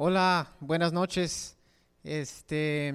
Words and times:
Hola, 0.00 0.54
buenas 0.60 0.92
noches. 0.92 1.56
Este, 2.04 2.94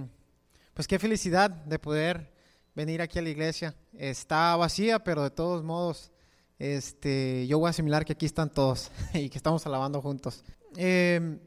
pues 0.73 0.87
qué 0.87 0.97
felicidad 0.97 1.49
de 1.49 1.77
poder 1.77 2.31
venir 2.75 3.01
aquí 3.01 3.19
a 3.19 3.21
la 3.21 3.29
iglesia. 3.29 3.75
Está 3.91 4.55
vacía, 4.55 5.03
pero 5.03 5.21
de 5.21 5.29
todos 5.29 5.65
modos, 5.65 6.13
este, 6.57 7.45
yo 7.45 7.59
voy 7.59 7.67
a 7.67 7.71
asimilar 7.71 8.05
que 8.05 8.13
aquí 8.13 8.25
están 8.25 8.49
todos 8.49 8.89
y 9.13 9.27
que 9.27 9.37
estamos 9.37 9.65
alabando 9.65 10.01
juntos. 10.01 10.45
Em, 10.77 11.41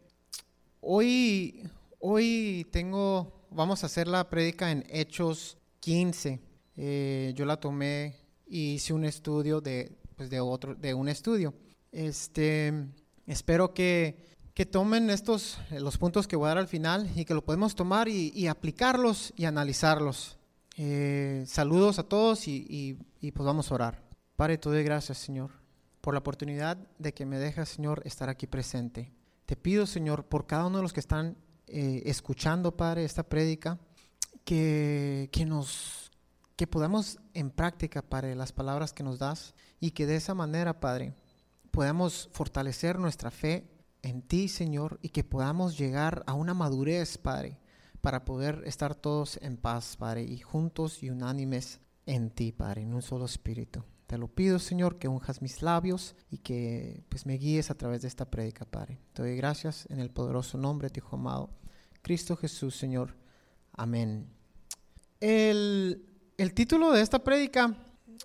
hoy, 0.83 1.63
hoy 2.01 2.67
tengo, 2.71 3.47
vamos 3.51 3.83
a 3.83 3.87
hacer 3.87 4.09
la 4.09 4.29
prédica 4.29 4.71
en 4.71 4.85
Hechos 4.91 5.57
15. 5.81 6.39
Eh, 6.77 7.33
yo 7.35 7.47
la 7.47 7.59
tomé 7.59 8.15
y 8.47 8.75
hice 8.75 8.93
un 8.93 9.07
estudio 9.07 9.63
de, 9.63 9.91
pues 10.17 10.29
de 10.29 10.39
otro, 10.39 10.75
de 10.75 10.93
un 10.93 11.09
estudio. 11.09 11.55
Este, 11.93 12.75
espero 13.27 13.73
que 13.73 14.36
que 14.57 14.65
tomen 14.65 15.11
estos, 15.11 15.59
eh, 15.71 15.81
los 15.81 15.99
puntos 15.99 16.27
que 16.27 16.35
voy 16.35 16.47
a 16.47 16.49
dar 16.49 16.59
al 16.59 16.67
final 16.67 17.11
y 17.15 17.27
que 17.27 17.35
lo 17.35 17.45
podemos 17.45 17.75
tomar 17.75 18.09
y, 18.09 18.49
aplicarlos 18.49 19.35
y 19.37 19.45
analizarlos. 19.45 20.39
Eh, 20.79 21.45
saludos 21.47 21.99
a 21.99 22.05
todos 22.05 22.49
y, 22.49 22.97
pues 23.21 23.45
vamos 23.47 23.71
a 23.71 23.75
orar. 23.75 24.03
Padre, 24.35 24.57
te 24.57 24.71
doy 24.71 24.83
gracias, 24.83 25.19
Señor, 25.19 25.51
por 26.01 26.15
la 26.15 26.21
oportunidad 26.21 26.79
de 26.99 27.13
que 27.13 27.27
me 27.27 27.39
dejas, 27.39 27.69
Señor, 27.69 28.01
estar 28.07 28.31
aquí 28.31 28.47
presente. 28.47 29.13
Te 29.45 29.57
pido, 29.57 29.85
Señor, 29.85 30.25
por 30.25 30.47
cada 30.47 30.65
uno 30.65 30.79
de 30.79 30.85
los 30.85 30.95
que 30.95 31.01
están 31.01 31.37
eh, 31.67 32.05
escuchando, 32.07 32.75
Padre, 32.79 33.05
esta 33.05 33.25
prédica, 33.25 33.79
que, 34.47 35.29
que 35.33 35.47
que 36.57 36.67
podamos 36.67 37.19
en 37.35 37.51
práctica, 37.51 38.01
Padre, 38.01 38.35
las 38.35 38.53
palabras 38.53 38.95
que 38.95 39.03
nos 39.03 39.19
das 39.19 39.55
y 39.81 39.91
que 39.91 40.07
de 40.07 40.17
esa 40.17 40.33
manera, 40.33 40.81
Padre, 40.81 41.13
podamos 41.71 42.31
fortalecer 42.33 42.99
nuestra 42.99 43.31
fe 43.31 43.76
en 44.07 44.23
ti, 44.23 44.49
Señor, 44.49 44.99
y 45.03 45.09
que 45.09 45.25
podamos 45.25 45.77
llegar 45.77 46.23
a 46.27 46.35
una 46.35 46.55
madurez, 46.55 47.19
Padre, 47.19 47.59
para 48.01 48.25
poder 48.25 48.63
estar 48.67 48.95
todos 48.95 49.39
en 49.43 49.57
paz, 49.57 49.97
Padre, 49.97 50.23
y 50.23 50.39
juntos 50.39 51.03
y 51.03 51.11
unánimes 51.11 51.81
en 52.07 52.31
ti, 52.31 52.53
Padre, 52.53 52.83
en 52.83 52.95
un 52.95 53.03
solo 53.03 53.25
espíritu. 53.25 53.83
Te 54.07 54.19
lo 54.19 54.29
pido, 54.29 54.61
Señor, 54.61 54.99
que 54.99 55.09
unjas 55.09 55.43
mis 55.43 55.63
labios 55.63 56.15
y 56.31 56.39
que 56.39 57.03
pues 57.09 57.27
me 57.27 57.35
guíes 57.35 57.73
a 57.73 57.75
través 57.75 58.03
de 58.03 58.09
esta 58.09 58.31
prédica, 58.31 58.65
Padre. 58.65 59.01
Te 59.13 59.23
doy 59.23 59.37
gracias 59.37 59.87
en 59.91 59.99
el 59.99 60.11
poderoso 60.11 60.57
nombre 60.57 60.87
de 60.87 60.93
tu 60.93 61.01
Hijo 61.01 61.17
amado, 61.17 61.51
Cristo 62.03 62.37
Jesús, 62.37 62.77
Señor. 62.77 63.17
Amén. 63.73 64.29
El, 65.19 66.05
título 66.55 66.93
de 66.93 67.03
esta 67.03 67.25
prédica, 67.25 67.75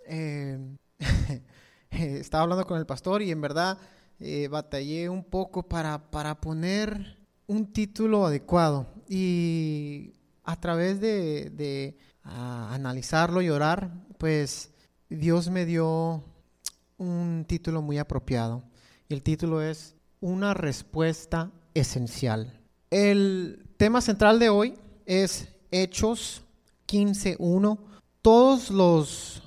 eh, 0.06 0.78
estaba 1.90 2.44
hablando 2.44 2.68
con 2.68 2.78
el 2.78 2.86
pastor 2.86 3.24
y 3.24 3.32
en 3.32 3.42
verdad 3.42 3.80
eh, 4.22 4.48
batallé 4.48 5.10
un 5.10 5.24
poco 5.24 5.64
para, 5.64 6.12
para 6.12 6.40
poner 6.40 7.18
un 7.48 7.74
título 7.74 8.26
adecuado 8.26 8.88
y 9.10 10.14
a 10.44 10.60
través 10.60 11.02
de, 11.02 11.50
de 11.50 11.98
analizarlo 12.24 13.42
y 13.42 13.50
orar, 13.50 13.92
pues 14.18 14.72
Dios 15.10 15.50
me 15.50 15.66
dio 15.66 16.24
un 16.98 17.46
título 17.48 17.82
muy 17.82 17.98
apropiado. 17.98 18.64
Y 19.10 19.14
el 19.14 19.24
título 19.24 19.62
es 19.62 19.96
Una 20.20 20.54
respuesta 20.54 21.52
esencial. 21.74 22.60
El 22.90 23.66
tema 23.78 24.02
central 24.02 24.40
de 24.40 24.50
hoy 24.50 24.76
es 25.06 25.50
Hechos 25.72 26.44
15.1. 26.88 27.80
Todos 28.22 28.70
los 28.70 29.44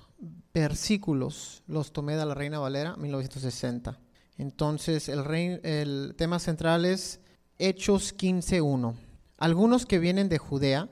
versículos 0.52 1.62
los 1.67 1.92
tomé 1.92 2.17
de 2.17 2.27
la 2.27 2.34
Reina 2.34 2.58
Valera 2.58 2.97
1960. 2.97 3.98
Entonces, 4.38 5.08
el, 5.08 6.14
tema 6.16 6.38
central 6.38 6.84
es 6.84 7.20
Hechos 7.58 8.16
15.1. 8.16 8.94
Algunos 9.38 9.86
que 9.86 9.98
vienen 9.98 10.28
de 10.28 10.38
Judea 10.38 10.88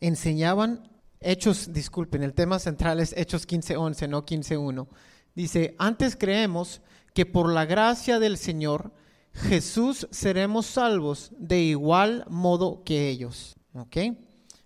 enseñaban, 0.00 0.90
Hechos, 1.20 1.72
disculpen, 1.72 2.22
el 2.22 2.34
tema 2.34 2.58
central 2.58 3.00
es 3.00 3.12
Hechos 3.16 3.46
15.11, 3.46 4.08
no 4.08 4.24
15.1. 4.24 4.86
Dice, 5.34 5.74
antes 5.78 6.16
creemos 6.16 6.80
que 7.14 7.26
por 7.26 7.52
la 7.52 7.66
gracia 7.66 8.18
del 8.18 8.38
Señor 8.38 8.92
Jesús 9.32 10.08
seremos 10.10 10.66
salvos 10.66 11.30
de 11.38 11.60
igual 11.60 12.24
modo 12.28 12.82
que 12.84 13.08
ellos. 13.08 13.56
¿Ok? 13.74 13.96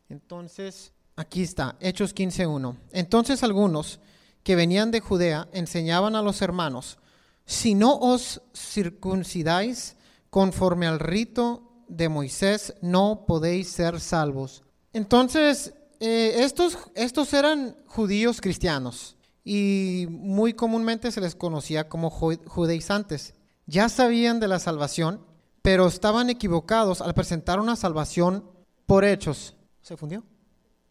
Entonces, 0.09 0.93
aquí 1.17 1.43
está, 1.43 1.77
Hechos 1.81 2.15
15.1. 2.15 2.77
Entonces 2.93 3.43
algunos 3.43 4.01
que 4.43 4.57
venían 4.57 4.91
de 4.91 5.01
Judea 5.01 5.49
enseñaban 5.53 6.17
a 6.17 6.23
los 6.23 6.43
hermanos, 6.43 6.99
si 7.45 7.75
no 7.75 7.97
os 7.97 8.43
circuncidáis 8.55 9.97
conforme 10.31 10.87
al 10.87 10.99
rito 10.99 11.85
de 11.89 12.09
Moisés, 12.09 12.75
no 12.81 13.25
podéis 13.27 13.69
ser 13.69 14.01
salvos. 14.01 14.63
Entonces, 14.93 15.75
eh, 16.01 16.43
estos, 16.43 16.79
estos 16.95 17.33
eran 17.33 17.77
judíos 17.87 18.41
cristianos 18.41 19.17
y 19.45 20.07
muy 20.11 20.55
comúnmente 20.55 21.11
se 21.11 21.21
les 21.21 21.35
conocía 21.35 21.89
como 21.89 22.11
judaizantes. 22.11 23.35
Ya 23.67 23.89
sabían 23.89 24.41
de 24.41 24.49
la 24.49 24.59
salvación, 24.59 25.25
pero 25.63 25.87
estaban 25.87 26.31
equivocados 26.31 27.01
al 27.01 27.15
presentar 27.15 27.61
una 27.61 27.77
salvación 27.77 28.45
por 28.87 29.05
hechos. 29.05 29.55
¿Se 29.81 29.97
fundió? 29.97 30.25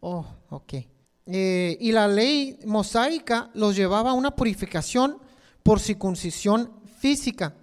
Oh, 0.00 0.24
ok. 0.50 0.74
Eh, 1.26 1.76
y 1.80 1.92
la 1.92 2.08
ley 2.08 2.58
mosaica 2.66 3.50
los 3.54 3.76
llevaba 3.76 4.10
a 4.10 4.14
una 4.14 4.34
purificación 4.34 5.18
por 5.62 5.80
circuncisión 5.80 6.72
física. 6.98 7.56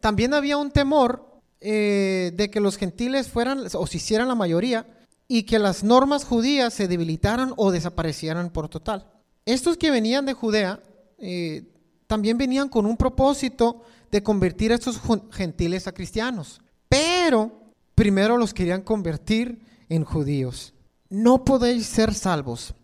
También 0.00 0.34
había 0.34 0.56
un 0.56 0.70
temor 0.70 1.40
eh, 1.60 2.32
de 2.34 2.50
que 2.50 2.60
los 2.60 2.76
gentiles 2.76 3.28
fueran 3.28 3.66
o 3.72 3.86
se 3.86 3.96
hicieran 3.96 4.28
la 4.28 4.34
mayoría 4.34 4.86
y 5.28 5.44
que 5.44 5.58
las 5.58 5.82
normas 5.82 6.24
judías 6.24 6.74
se 6.74 6.88
debilitaran 6.88 7.54
o 7.56 7.70
desaparecieran 7.70 8.50
por 8.50 8.68
total. 8.68 9.10
Estos 9.46 9.76
que 9.76 9.90
venían 9.90 10.26
de 10.26 10.34
Judea 10.34 10.82
eh, 11.18 11.64
también 12.06 12.38
venían 12.38 12.68
con 12.68 12.86
un 12.86 12.96
propósito 12.96 13.82
de 14.10 14.22
convertir 14.22 14.72
a 14.72 14.74
estos 14.76 15.00
gentiles 15.32 15.86
a 15.86 15.92
cristianos, 15.92 16.60
pero 16.88 17.72
primero 17.94 18.36
los 18.36 18.54
querían 18.54 18.82
convertir 18.82 19.60
en 19.88 20.04
judíos. 20.04 20.74
No 21.08 21.44
podéis 21.44 21.86
ser 21.86 22.14
salvos. 22.14 22.74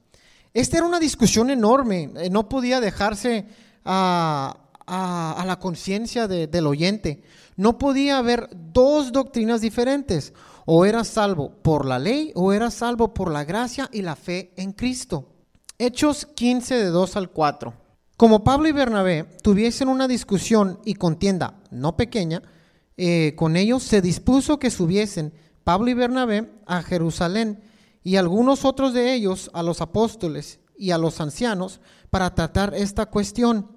Esta 0.52 0.78
era 0.78 0.86
una 0.86 0.98
discusión 0.98 1.50
enorme, 1.50 2.10
eh, 2.16 2.30
no 2.30 2.48
podía 2.48 2.80
dejarse 2.80 3.46
a, 3.84 4.56
la 4.86 5.58
conciencia 5.60 6.28
del 6.28 6.66
oyente. 6.66 7.22
No 7.56 7.78
podía 7.78 8.18
haber 8.18 8.48
dos 8.52 9.12
doctrinas 9.12 9.60
diferentes. 9.60 10.32
O 10.66 10.84
era 10.84 11.04
salvo 11.04 11.50
por 11.62 11.86
la 11.86 11.98
ley 11.98 12.32
o 12.34 12.52
era 12.52 12.70
salvo 12.70 13.12
por 13.12 13.32
la 13.32 13.44
gracia 13.44 13.88
y 13.92 14.02
la 14.02 14.14
fe 14.14 14.52
en 14.56 14.72
Cristo. 14.72 15.26
Hechos 15.78 16.26
15 16.26 16.74
de 16.76 16.86
2 16.86 17.16
al 17.16 17.30
4. 17.30 17.74
Como 18.16 18.44
Pablo 18.44 18.68
y 18.68 18.72
Bernabé 18.72 19.24
tuviesen 19.42 19.88
una 19.88 20.06
discusión 20.06 20.78
y 20.84 20.94
contienda 20.94 21.54
no 21.70 21.96
pequeña, 21.96 22.42
eh, 22.96 23.34
con 23.34 23.56
ellos 23.56 23.82
se 23.82 24.02
dispuso 24.02 24.58
que 24.58 24.70
subiesen 24.70 25.32
Pablo 25.64 25.90
y 25.90 25.94
Bernabé 25.94 26.52
a 26.66 26.82
Jerusalén 26.82 27.62
y 28.04 28.16
algunos 28.16 28.64
otros 28.64 28.92
de 28.92 29.14
ellos 29.14 29.50
a 29.54 29.62
los 29.62 29.80
apóstoles 29.80 30.60
y 30.80 30.90
a 30.90 30.98
los 30.98 31.20
ancianos 31.20 31.80
para 32.10 32.34
tratar 32.34 32.74
esta 32.74 33.06
cuestión. 33.06 33.70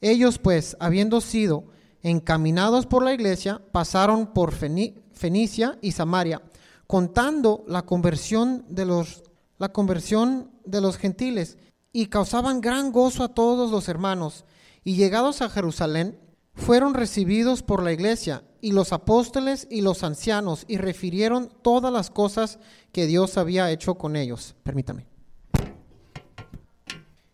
Ellos 0.00 0.38
pues, 0.38 0.76
habiendo 0.78 1.20
sido 1.20 1.64
encaminados 2.02 2.86
por 2.86 3.02
la 3.02 3.12
iglesia, 3.12 3.60
pasaron 3.72 4.32
por 4.32 4.52
Fenicia 4.52 5.78
y 5.80 5.92
Samaria, 5.92 6.42
contando 6.86 7.64
la 7.66 7.82
conversión 7.82 8.64
de 8.68 8.84
los 8.84 9.24
la 9.60 9.72
conversión 9.72 10.50
de 10.64 10.80
los 10.80 10.96
gentiles 10.96 11.58
y 11.92 12.06
causaban 12.06 12.62
gran 12.62 12.92
gozo 12.92 13.22
a 13.22 13.34
todos 13.34 13.70
los 13.70 13.88
hermanos. 13.88 14.46
Y 14.84 14.94
llegados 14.94 15.42
a 15.42 15.50
Jerusalén, 15.50 16.18
fueron 16.54 16.94
recibidos 16.94 17.62
por 17.62 17.82
la 17.82 17.92
iglesia 17.92 18.42
y 18.62 18.72
los 18.72 18.94
apóstoles 18.94 19.68
y 19.70 19.82
los 19.82 20.02
ancianos 20.02 20.64
y 20.66 20.78
refirieron 20.78 21.52
todas 21.62 21.92
las 21.92 22.10
cosas 22.10 22.58
que 22.90 23.06
Dios 23.06 23.36
había 23.36 23.70
hecho 23.70 23.96
con 23.96 24.16
ellos. 24.16 24.54
Permítame. 24.62 25.09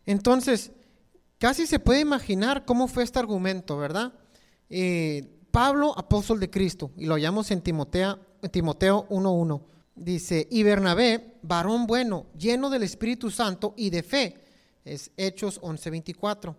Entonces, 0.06 0.72
casi 1.38 1.66
se 1.66 1.80
puede 1.80 2.00
imaginar 2.00 2.64
cómo 2.64 2.88
fue 2.88 3.02
este 3.02 3.18
argumento, 3.18 3.76
¿verdad? 3.76 4.12
Eh, 4.70 5.28
Pablo, 5.50 5.94
apóstol 5.98 6.40
de 6.40 6.50
Cristo, 6.50 6.92
y 6.96 7.06
lo 7.06 7.14
hallamos 7.14 7.50
en 7.50 7.62
Timoteo, 7.62 8.20
Timoteo 8.50 9.08
1.1, 9.08 9.62
dice, 9.96 10.46
y 10.50 10.62
Bernabé, 10.62 11.38
varón 11.42 11.86
bueno, 11.86 12.26
lleno 12.38 12.70
del 12.70 12.82
Espíritu 12.82 13.30
Santo 13.30 13.74
y 13.76 13.90
de 13.90 14.02
fe, 14.02 14.44
es 14.84 15.10
Hechos 15.16 15.60
11.24. 15.60 16.54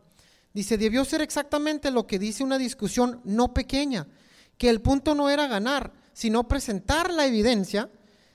Dice, 0.53 0.77
debió 0.77 1.05
ser 1.05 1.21
exactamente 1.21 1.91
lo 1.91 2.07
que 2.07 2.19
dice 2.19 2.43
una 2.43 2.57
discusión 2.57 3.21
no 3.23 3.53
pequeña, 3.53 4.07
que 4.57 4.69
el 4.69 4.81
punto 4.81 5.13
no 5.13 5.29
era 5.29 5.47
ganar, 5.47 5.93
sino 6.13 6.47
presentar 6.47 7.13
la 7.13 7.27
evidencia 7.27 7.91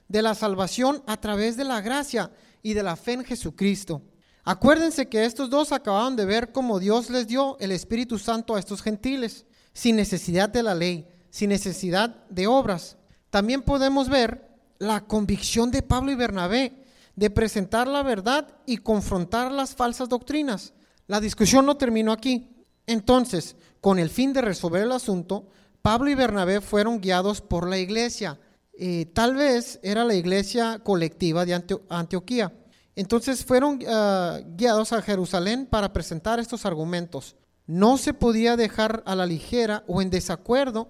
de 0.06 0.22
la 0.22 0.34
salvación 0.34 1.02
a 1.06 1.20
través 1.20 1.56
de 1.56 1.64
la 1.64 1.80
gracia 1.80 2.30
y 2.62 2.74
de 2.74 2.82
la 2.84 2.94
fe 2.94 3.14
en 3.14 3.24
Jesucristo. 3.24 4.02
Acuérdense 4.44 5.08
que 5.08 5.24
estos 5.24 5.50
dos 5.50 5.70
acababan 5.70 6.16
de 6.16 6.24
ver 6.24 6.50
cómo 6.50 6.80
Dios 6.80 7.10
les 7.10 7.28
dio 7.28 7.56
el 7.60 7.70
Espíritu 7.70 8.18
Santo 8.18 8.54
a 8.56 8.58
estos 8.58 8.82
gentiles, 8.82 9.46
sin 9.72 9.94
necesidad 9.94 10.48
de 10.48 10.64
la 10.64 10.74
ley, 10.74 11.08
sin 11.30 11.50
necesidad 11.50 12.24
de 12.28 12.46
obras. 12.46 12.96
también 13.30 13.62
podemos 13.62 14.10
ver 14.10 14.50
la 14.78 15.06
convicción 15.06 15.70
de 15.70 15.80
Pablo 15.80 16.12
y 16.12 16.16
Bernabé 16.16 16.84
de 17.16 17.30
presentar 17.30 17.86
la 17.88 18.02
verdad 18.02 18.48
y 18.66 18.78
confrontar 18.78 19.52
las 19.52 19.74
falsas 19.74 20.08
doctrinas. 20.08 20.74
La 21.06 21.20
discusión 21.20 21.64
no 21.64 21.76
terminó 21.76 22.12
aquí. 22.12 22.66
Entonces, 22.86 23.56
con 23.80 23.98
el 23.98 24.10
fin 24.10 24.32
de 24.32 24.42
resolver 24.42 24.82
el 24.82 24.92
asunto, 24.92 25.46
Pablo 25.82 26.10
y 26.10 26.14
Bernabé 26.14 26.60
fueron 26.60 27.00
guiados 27.00 27.40
por 27.40 27.68
la 27.68 27.78
iglesia. 27.78 28.38
Eh, 28.78 29.06
tal 29.14 29.34
vez 29.36 29.78
era 29.82 30.04
la 30.04 30.14
iglesia 30.14 30.80
colectiva 30.82 31.44
de 31.44 31.62
Antioquía. 31.88 32.52
Entonces 32.96 33.44
fueron 33.44 33.80
ah, 33.88 34.40
guiados 34.56 34.92
a 34.92 35.02
Jerusalén 35.02 35.66
para 35.66 35.92
presentar 35.92 36.38
estos 36.38 36.66
argumentos. 36.66 37.36
No 37.66 37.96
se 37.96 38.12
podía 38.12 38.56
dejar 38.56 39.02
a 39.06 39.14
la 39.14 39.26
ligera 39.26 39.84
o 39.86 40.02
en 40.02 40.10
desacuerdo 40.10 40.88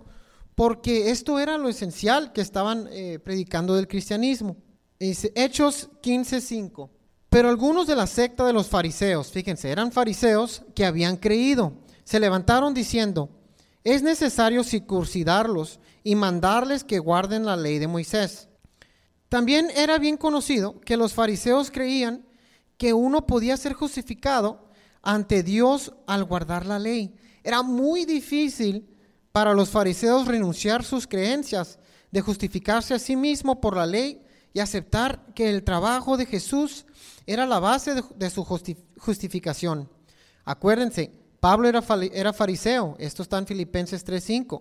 porque 0.54 1.10
esto 1.10 1.38
era 1.38 1.58
lo 1.58 1.68
esencial 1.68 2.32
que 2.32 2.40
estaban 2.40 2.88
eh, 2.90 3.18
predicando 3.18 3.74
del 3.74 3.88
cristianismo. 3.88 4.56
Dice 4.98 5.32
Hechos 5.34 5.90
15:5. 6.02 6.90
Pero 7.28 7.48
algunos 7.48 7.86
de 7.86 7.96
la 7.96 8.06
secta 8.06 8.44
de 8.44 8.52
los 8.52 8.66
fariseos, 8.66 9.30
fíjense, 9.30 9.70
eran 9.70 9.90
fariseos 9.90 10.62
que 10.74 10.84
habían 10.84 11.16
creído, 11.16 11.72
se 12.04 12.20
levantaron 12.20 12.74
diciendo, 12.74 13.30
es 13.84 14.02
necesario 14.02 14.62
circuncidarlos 14.62 15.80
y 16.04 16.14
mandarles 16.14 16.84
que 16.84 16.98
guarden 16.98 17.46
la 17.46 17.56
ley 17.56 17.78
de 17.78 17.88
Moisés. 17.88 18.48
También 19.32 19.70
era 19.74 19.96
bien 19.96 20.18
conocido 20.18 20.78
que 20.82 20.98
los 20.98 21.14
fariseos 21.14 21.70
creían 21.70 22.22
que 22.76 22.92
uno 22.92 23.26
podía 23.26 23.56
ser 23.56 23.72
justificado 23.72 24.68
ante 25.00 25.42
Dios 25.42 25.94
al 26.06 26.24
guardar 26.24 26.66
la 26.66 26.78
ley. 26.78 27.14
Era 27.42 27.62
muy 27.62 28.04
difícil 28.04 28.86
para 29.32 29.54
los 29.54 29.70
fariseos 29.70 30.28
renunciar 30.28 30.84
sus 30.84 31.06
creencias 31.06 31.78
de 32.10 32.20
justificarse 32.20 32.92
a 32.92 32.98
sí 32.98 33.16
mismo 33.16 33.58
por 33.58 33.74
la 33.74 33.86
ley 33.86 34.20
y 34.52 34.60
aceptar 34.60 35.24
que 35.34 35.48
el 35.48 35.64
trabajo 35.64 36.18
de 36.18 36.26
Jesús 36.26 36.84
era 37.24 37.46
la 37.46 37.58
base 37.58 37.94
de, 37.94 38.28
su 38.28 38.44
justificación. 38.44 39.88
Acuérdense, 40.44 41.10
Pablo 41.40 41.70
era, 41.70 41.82
era 42.12 42.34
fariseo, 42.34 42.96
esto 42.98 43.22
está 43.22 43.38
en 43.38 43.46
Filipenses 43.46 44.04
3:5. 44.04 44.60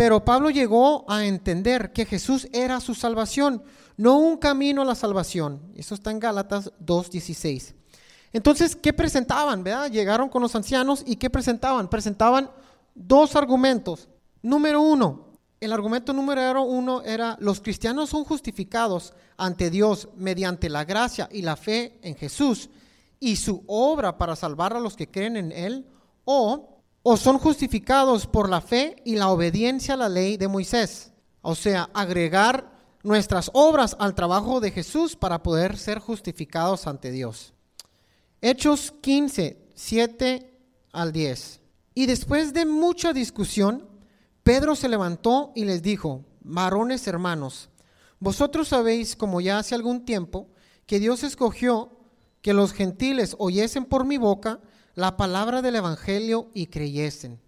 Pero 0.00 0.24
Pablo 0.24 0.48
llegó 0.48 1.04
a 1.10 1.26
entender 1.26 1.92
que 1.92 2.06
Jesús 2.06 2.48
era 2.54 2.80
su 2.80 2.94
salvación, 2.94 3.62
no 3.98 4.16
un 4.16 4.38
camino 4.38 4.80
a 4.80 4.86
la 4.86 4.94
salvación. 4.94 5.60
Eso 5.76 5.94
está 5.94 6.10
en 6.10 6.18
Gálatas 6.18 6.72
2:16. 6.78 7.74
Entonces, 8.32 8.74
¿qué 8.74 8.94
presentaban? 8.94 9.62
¿verdad? 9.62 9.90
Llegaron 9.90 10.30
con 10.30 10.40
los 10.40 10.56
ancianos 10.56 11.02
y 11.04 11.16
¿qué 11.16 11.28
presentaban? 11.28 11.90
Presentaban 11.90 12.50
dos 12.94 13.36
argumentos. 13.36 14.08
Número 14.40 14.80
uno, 14.80 15.34
el 15.60 15.70
argumento 15.70 16.14
número 16.14 16.62
uno 16.62 17.02
era, 17.02 17.36
los 17.38 17.60
cristianos 17.60 18.08
son 18.08 18.24
justificados 18.24 19.12
ante 19.36 19.68
Dios 19.68 20.08
mediante 20.16 20.70
la 20.70 20.86
gracia 20.86 21.28
y 21.30 21.42
la 21.42 21.56
fe 21.56 21.98
en 22.00 22.16
Jesús 22.16 22.70
y 23.18 23.36
su 23.36 23.64
obra 23.66 24.16
para 24.16 24.34
salvar 24.34 24.74
a 24.74 24.80
los 24.80 24.96
que 24.96 25.10
creen 25.10 25.36
en 25.36 25.52
Él, 25.52 25.86
o, 26.24 26.79
o 27.02 27.16
son 27.16 27.38
justificados 27.38 28.26
por 28.26 28.48
la 28.48 28.60
fe 28.60 28.96
y 29.04 29.16
la 29.16 29.28
obediencia 29.28 29.94
a 29.94 29.96
la 29.96 30.08
ley 30.08 30.36
de 30.36 30.48
Moisés. 30.48 31.12
O 31.42 31.54
sea, 31.54 31.88
agregar 31.94 32.70
nuestras 33.02 33.50
obras 33.54 33.96
al 33.98 34.14
trabajo 34.14 34.60
de 34.60 34.70
Jesús 34.70 35.16
para 35.16 35.42
poder 35.42 35.78
ser 35.78 35.98
justificados 35.98 36.86
ante 36.86 37.10
Dios. 37.10 37.54
Hechos 38.42 38.92
15, 39.00 39.68
7 39.74 40.58
al 40.92 41.12
10. 41.12 41.60
Y 41.94 42.06
después 42.06 42.52
de 42.52 42.66
mucha 42.66 43.12
discusión, 43.12 43.88
Pedro 44.42 44.76
se 44.76 44.88
levantó 44.88 45.52
y 45.54 45.64
les 45.64 45.82
dijo, 45.82 46.24
varones 46.42 47.06
hermanos, 47.06 47.70
vosotros 48.18 48.68
sabéis, 48.68 49.16
como 49.16 49.40
ya 49.40 49.58
hace 49.58 49.74
algún 49.74 50.04
tiempo, 50.04 50.48
que 50.86 51.00
Dios 51.00 51.22
escogió 51.22 51.96
que 52.42 52.52
los 52.52 52.72
gentiles 52.72 53.34
oyesen 53.38 53.84
por 53.84 54.04
mi 54.04 54.18
boca 54.18 54.60
la 54.94 55.16
palabra 55.16 55.62
del 55.62 55.76
Evangelio 55.76 56.48
y 56.54 56.66
creyesen. 56.66 57.40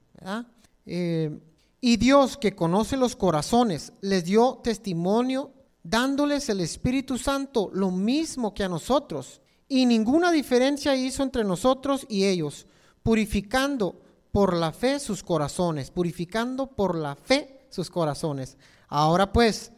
Eh, 0.87 1.41
y 1.81 1.97
Dios, 1.97 2.37
que 2.37 2.55
conoce 2.55 2.97
los 2.97 3.17
corazones, 3.17 3.93
les 4.01 4.25
dio 4.25 4.61
testimonio 4.63 5.53
dándoles 5.83 6.49
el 6.49 6.61
Espíritu 6.61 7.19
Santo, 7.19 7.71
lo 7.73 7.91
mismo 7.91 8.55
que 8.55 8.65
a 8.65 8.69
nosotros. 8.69 9.41
Y 9.69 9.87
ninguna 9.87 10.31
diferencia 10.31 10.95
hizo 10.95 11.23
entre 11.23 11.45
nosotros 11.45 12.07
y 12.09 12.25
ellos, 12.25 12.67
purificando 13.03 14.01
por 14.31 14.57
la 14.57 14.73
fe 14.73 14.99
sus 14.99 15.23
corazones, 15.23 15.91
purificando 15.91 16.69
por 16.69 16.97
la 16.97 17.17
fe 17.17 17.67
sus 17.69 17.91
corazones. 17.91 18.57
Ahora 18.89 19.33
pues, 19.33 19.73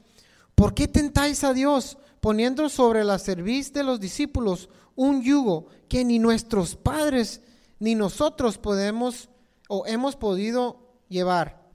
¿por 0.55 0.75
qué 0.75 0.89
tentáis 0.89 1.43
a 1.45 1.53
Dios 1.53 1.97
poniendo 2.21 2.69
sobre 2.69 3.05
la 3.05 3.19
cerviz 3.19 3.73
de 3.73 3.83
los 3.83 4.01
discípulos 4.01 4.69
un 4.97 5.23
yugo 5.23 5.67
que 5.89 6.05
ni 6.05 6.19
nuestros 6.19 6.77
padres 6.77 7.41
ni 7.85 7.95
nosotros 7.95 8.57
podemos 8.57 9.29
o 9.69 9.87
hemos 9.87 10.17
podido 10.17 10.97
llevar? 11.09 11.71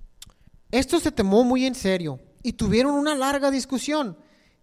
Esto 0.72 1.00
se 1.00 1.12
tomó 1.12 1.44
muy 1.44 1.68
en 1.68 1.76
serio 1.76 2.20
y 2.42 2.54
tuvieron 2.54 2.96
una 2.96 3.14
larga 3.14 3.52
discusión. 3.52 4.18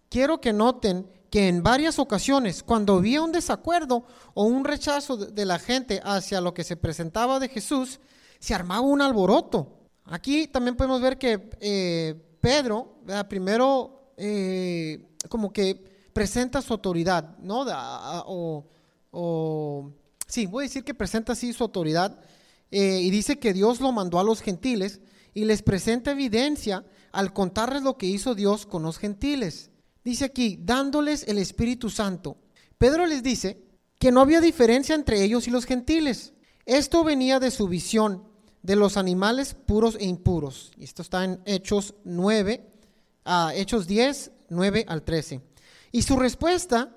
Quiero 0.09 0.41
que 0.41 0.51
noten 0.51 1.09
que 1.29 1.47
en 1.47 1.63
varias 1.63 1.99
ocasiones, 1.99 2.63
cuando 2.63 2.95
había 2.95 3.21
un 3.21 3.31
desacuerdo 3.31 4.05
o 4.33 4.43
un 4.43 4.65
rechazo 4.65 5.15
de 5.15 5.45
la 5.45 5.57
gente 5.57 6.01
hacia 6.03 6.41
lo 6.41 6.53
que 6.53 6.65
se 6.65 6.75
presentaba 6.75 7.39
de 7.39 7.47
Jesús, 7.47 8.01
se 8.39 8.53
armaba 8.53 8.81
un 8.81 9.01
alboroto. 9.01 9.87
Aquí 10.03 10.47
también 10.47 10.75
podemos 10.75 11.01
ver 11.01 11.17
que 11.17 11.49
eh, 11.61 12.13
Pedro, 12.41 12.99
primero 13.29 14.13
eh, 14.17 15.15
como 15.29 15.51
que 15.53 16.11
presenta 16.11 16.61
su 16.61 16.73
autoridad, 16.73 17.37
¿no? 17.39 17.65
O, 18.25 19.93
sí, 20.27 20.45
voy 20.45 20.63
a 20.63 20.67
decir 20.67 20.83
que 20.83 20.93
presenta 20.93 21.33
así 21.33 21.53
su 21.53 21.63
autoridad 21.63 22.19
eh, 22.71 22.99
y 23.01 23.09
dice 23.09 23.39
que 23.39 23.53
Dios 23.53 23.79
lo 23.79 23.91
mandó 23.91 24.19
a 24.19 24.23
los 24.23 24.41
gentiles 24.41 25.01
y 25.33 25.45
les 25.45 25.61
presenta 25.61 26.11
evidencia 26.11 26.85
al 27.11 27.33
contarles 27.33 27.83
lo 27.83 27.97
que 27.97 28.07
hizo 28.07 28.35
Dios 28.35 28.65
con 28.65 28.83
los 28.83 28.97
gentiles. 28.97 29.69
Dice 30.03 30.25
aquí, 30.25 30.59
dándoles 30.61 31.27
el 31.27 31.37
Espíritu 31.37 31.89
Santo. 31.89 32.37
Pedro 32.77 33.05
les 33.05 33.23
dice 33.23 33.61
que 33.99 34.11
no 34.11 34.21
había 34.21 34.41
diferencia 34.41 34.95
entre 34.95 35.23
ellos 35.23 35.47
y 35.47 35.51
los 35.51 35.65
gentiles. 35.65 36.33
Esto 36.65 37.03
venía 37.03 37.39
de 37.39 37.51
su 37.51 37.67
visión 37.67 38.23
de 38.61 38.75
los 38.75 38.97
animales 38.97 39.53
puros 39.53 39.95
e 39.99 40.05
impuros. 40.05 40.71
Y 40.77 40.83
esto 40.83 41.01
está 41.01 41.23
en 41.23 41.39
Hechos 41.45 41.95
9, 42.03 42.67
a 43.25 43.53
Hechos 43.55 43.87
10, 43.87 44.31
9 44.49 44.85
al 44.87 45.03
13. 45.03 45.41
Y 45.91 46.01
su 46.01 46.17
respuesta 46.17 46.96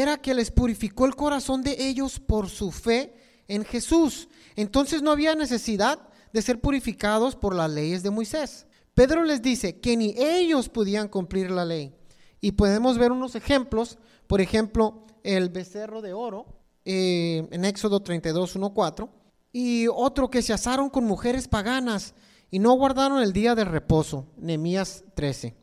era 0.00 0.18
que 0.18 0.34
les 0.34 0.50
purificó 0.50 1.06
el 1.06 1.16
corazón 1.16 1.62
de 1.62 1.76
ellos 1.88 2.20
por 2.20 2.48
su 2.48 2.70
fe 2.70 3.14
en 3.48 3.64
Jesús. 3.64 4.28
Entonces 4.54 5.02
no 5.02 5.10
había 5.10 5.34
necesidad 5.34 6.08
de 6.32 6.42
ser 6.42 6.60
purificados 6.60 7.36
por 7.36 7.54
las 7.54 7.70
leyes 7.70 8.02
de 8.02 8.10
Moisés. 8.10 8.66
Pedro 8.94 9.24
les 9.24 9.42
dice 9.42 9.80
que 9.80 9.96
ni 9.96 10.14
ellos 10.16 10.68
podían 10.68 11.08
cumplir 11.08 11.50
la 11.50 11.64
ley, 11.64 11.94
y 12.40 12.52
podemos 12.52 12.98
ver 12.98 13.12
unos 13.12 13.34
ejemplos, 13.34 13.98
por 14.26 14.40
ejemplo, 14.40 15.06
el 15.22 15.48
becerro 15.50 16.00
de 16.00 16.12
oro 16.12 16.46
eh, 16.84 17.46
en 17.50 17.64
Éxodo 17.64 18.00
32, 18.00 18.56
1, 18.56 18.72
4, 18.72 19.10
y 19.52 19.86
otro 19.88 20.30
que 20.30 20.42
se 20.42 20.52
asaron 20.52 20.90
con 20.90 21.04
mujeres 21.04 21.48
paganas 21.48 22.14
y 22.50 22.58
no 22.58 22.72
guardaron 22.74 23.22
el 23.22 23.32
día 23.32 23.54
de 23.54 23.64
reposo, 23.64 24.26
Nehemías 24.36 25.04
13. 25.14 25.54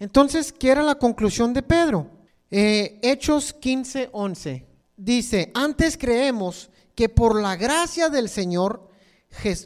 Entonces, 0.00 0.52
¿qué 0.52 0.70
era 0.70 0.82
la 0.82 0.96
conclusión 0.96 1.54
de 1.54 1.62
Pedro? 1.62 2.10
Eh, 2.50 2.98
Hechos 3.02 3.52
15, 3.52 4.10
11. 4.12 4.66
Dice, 4.96 5.50
antes 5.54 5.96
creemos 5.96 6.70
que 6.94 7.08
por 7.08 7.40
la 7.40 7.56
gracia 7.56 8.08
del 8.08 8.28
Señor, 8.28 8.88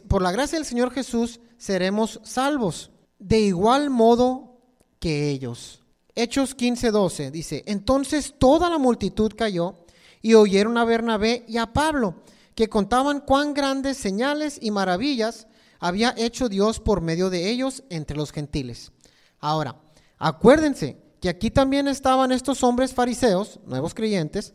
por 0.07 0.21
la 0.21 0.31
gracia 0.31 0.57
del 0.57 0.65
Señor 0.65 0.91
Jesús, 0.91 1.39
seremos 1.57 2.19
salvos, 2.23 2.91
de 3.19 3.39
igual 3.39 3.89
modo 3.89 4.57
que 4.99 5.29
ellos. 5.29 5.83
Hechos 6.15 6.57
15:12 6.57 7.31
dice, 7.31 7.63
entonces 7.65 8.35
toda 8.37 8.69
la 8.69 8.77
multitud 8.77 9.31
cayó 9.37 9.85
y 10.21 10.33
oyeron 10.33 10.77
a 10.77 10.83
Bernabé 10.83 11.45
y 11.47 11.57
a 11.57 11.67
Pablo, 11.71 12.23
que 12.55 12.67
contaban 12.67 13.21
cuán 13.21 13.53
grandes 13.53 13.97
señales 13.97 14.57
y 14.61 14.71
maravillas 14.71 15.47
había 15.79 16.13
hecho 16.17 16.49
Dios 16.49 16.79
por 16.79 17.01
medio 17.01 17.29
de 17.29 17.49
ellos 17.49 17.83
entre 17.89 18.17
los 18.17 18.31
gentiles. 18.31 18.91
Ahora, 19.39 19.81
acuérdense 20.17 20.97
que 21.19 21.29
aquí 21.29 21.51
también 21.51 21.87
estaban 21.87 22.31
estos 22.31 22.63
hombres 22.63 22.93
fariseos, 22.93 23.59
nuevos 23.65 23.93
creyentes, 23.93 24.53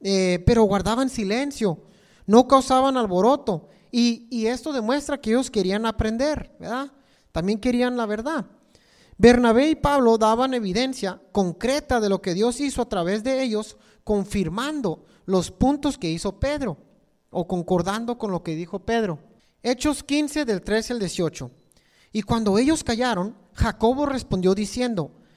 eh, 0.00 0.42
pero 0.46 0.64
guardaban 0.64 1.08
silencio, 1.10 1.82
no 2.26 2.48
causaban 2.48 2.96
alboroto. 2.96 3.68
Y, 3.90 4.26
y 4.30 4.46
esto 4.46 4.72
demuestra 4.72 5.20
que 5.20 5.30
ellos 5.30 5.50
querían 5.50 5.86
aprender, 5.86 6.54
¿verdad? 6.58 6.92
También 7.32 7.60
querían 7.60 7.96
la 7.96 8.06
verdad. 8.06 8.46
Bernabé 9.18 9.70
y 9.70 9.74
Pablo 9.76 10.18
daban 10.18 10.52
evidencia 10.52 11.20
concreta 11.32 12.00
de 12.00 12.08
lo 12.08 12.20
que 12.20 12.34
Dios 12.34 12.60
hizo 12.60 12.82
a 12.82 12.88
través 12.88 13.24
de 13.24 13.42
ellos, 13.42 13.76
confirmando 14.04 15.04
los 15.24 15.50
puntos 15.50 15.98
que 15.98 16.10
hizo 16.10 16.38
Pedro 16.38 16.76
o 17.30 17.48
concordando 17.48 18.18
con 18.18 18.30
lo 18.30 18.42
que 18.42 18.54
dijo 18.54 18.80
Pedro. 18.80 19.18
Hechos 19.62 20.02
15 20.02 20.44
del 20.44 20.62
13 20.62 20.94
al 20.94 20.98
18. 21.00 21.50
Y 22.12 22.22
cuando 22.22 22.56
ellos 22.58 22.84
callaron, 22.84 23.36
Jacobo 23.54 24.06
respondió 24.06 24.54
diciendo, 24.54 25.10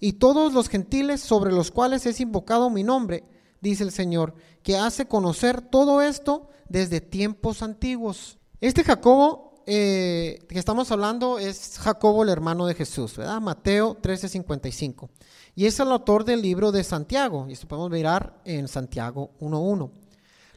y 0.00 0.14
todos 0.14 0.52
los 0.52 0.68
gentiles 0.68 1.20
sobre 1.20 1.52
los 1.52 1.70
cuales 1.70 2.06
es 2.06 2.20
invocado 2.20 2.70
mi 2.70 2.82
nombre, 2.82 3.24
dice 3.60 3.84
el 3.84 3.92
Señor, 3.92 4.34
que 4.62 4.76
hace 4.76 5.06
conocer 5.06 5.60
todo 5.60 6.02
esto 6.02 6.48
desde 6.68 7.00
tiempos 7.00 7.62
antiguos. 7.62 8.38
Este 8.60 8.84
Jacobo 8.84 9.46
eh, 9.68 10.38
que 10.48 10.60
estamos 10.60 10.92
hablando 10.92 11.40
es 11.40 11.78
Jacobo, 11.80 12.22
el 12.22 12.28
hermano 12.28 12.66
de 12.66 12.74
Jesús, 12.74 13.16
¿verdad? 13.16 13.40
Mateo 13.40 14.00
13:55. 14.00 15.08
Y 15.56 15.66
es 15.66 15.80
el 15.80 15.90
autor 15.90 16.24
del 16.24 16.40
libro 16.40 16.70
de 16.70 16.84
Santiago, 16.84 17.46
y 17.48 17.54
esto 17.54 17.66
podemos 17.66 17.90
mirar 17.90 18.40
en 18.44 18.68
Santiago 18.68 19.32
1.1. 19.40 19.90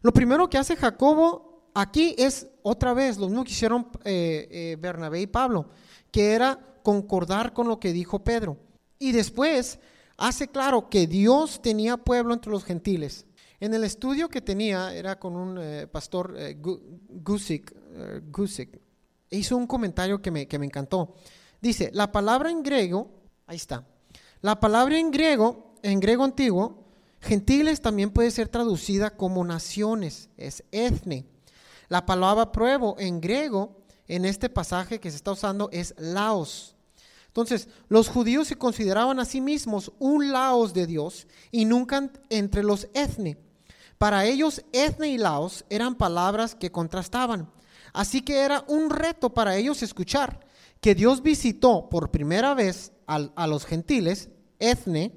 Lo 0.02 0.14
primero 0.14 0.48
que 0.48 0.60
hace 0.60 0.76
Jacobo 0.76 1.72
aquí 1.74 2.14
es 2.20 2.48
otra 2.62 2.94
vez 2.94 3.18
lo 3.18 3.28
mismo 3.28 3.44
que 3.44 3.52
hicieron 3.52 3.88
eh, 4.04 4.48
eh, 4.52 4.78
Bernabé 4.80 5.22
y 5.22 5.28
Pablo, 5.28 5.70
que 6.12 6.34
era 6.34 6.60
concordar 6.84 7.54
con 7.54 7.68
lo 7.68 7.80
que 7.80 7.92
dijo 7.92 8.24
Pedro. 8.24 8.58
Y 9.00 9.14
después 9.14 9.80
hace 10.18 10.50
claro 10.50 10.90
que 10.90 11.08
Dios 11.08 11.62
tenía 11.62 11.98
pueblo 11.98 12.34
entre 12.34 12.52
los 12.52 12.66
gentiles. 12.66 13.26
En 13.62 13.74
el 13.74 13.84
estudio 13.84 14.30
que 14.30 14.42
tenía, 14.42 14.94
era 14.94 15.18
con 15.18 15.36
un 15.36 15.58
eh, 15.60 15.88
pastor 15.88 16.38
Gusick, 17.10 17.74
Gusick, 18.32 18.80
hizo 19.30 19.58
un 19.58 19.68
comentario 19.68 20.22
que 20.22 20.32
me, 20.32 20.48
que 20.48 20.60
me 20.60 20.66
encantó. 20.66 21.16
Dice, 21.62 21.90
la 21.94 22.12
palabra 22.12 22.52
en 22.52 22.64
griego, 22.64 23.10
ahí 23.48 23.58
está, 23.58 23.86
la 24.42 24.60
palabra 24.60 24.98
en 24.98 25.12
griego, 25.12 25.76
en 25.84 26.00
griego 26.00 26.24
antiguo, 26.24 26.86
gentiles 27.20 27.82
también 27.82 28.12
puede 28.12 28.32
ser 28.32 28.48
traducida 28.48 29.16
como 29.18 29.44
naciones, 29.44 30.30
es 30.38 30.64
etne. 30.72 31.26
La 31.90 32.06
palabra 32.06 32.52
pruebo 32.52 32.96
en 33.00 33.20
griego, 33.20 33.84
en 34.08 34.24
este 34.24 34.50
pasaje 34.50 35.00
que 35.00 35.10
se 35.10 35.18
está 35.18 35.32
usando, 35.32 35.70
es 35.74 35.94
laos. 35.98 36.76
Entonces, 37.42 37.70
los 37.88 38.10
judíos 38.10 38.48
se 38.48 38.58
consideraban 38.58 39.20
a 39.20 39.26
sí 39.26 39.42
mismos 39.42 39.92
un 40.00 40.32
laos 40.32 40.74
de 40.74 40.86
Dios 40.86 41.28
y 41.52 41.66
nunca 41.66 42.12
entre 42.30 42.64
los 42.64 42.88
etne. 42.94 43.38
Para 43.98 44.26
ellos, 44.26 44.64
etne 44.74 45.10
y 45.10 45.18
laos 45.18 45.66
eran 45.70 45.96
palabras 45.96 46.56
que 46.56 46.72
contrastaban. 46.72 47.50
Así 47.94 48.22
que 48.22 48.40
era 48.40 48.64
un 48.68 48.90
reto 48.90 49.34
para 49.34 49.56
ellos 49.56 49.82
escuchar 49.84 50.40
que 50.82 50.96
Dios 50.96 51.22
visitó 51.22 51.90
por 51.90 52.12
primera 52.12 52.54
vez 52.54 52.92
a 53.06 53.48
los 53.48 53.66
gentiles, 53.66 54.30
etne, 54.60 55.14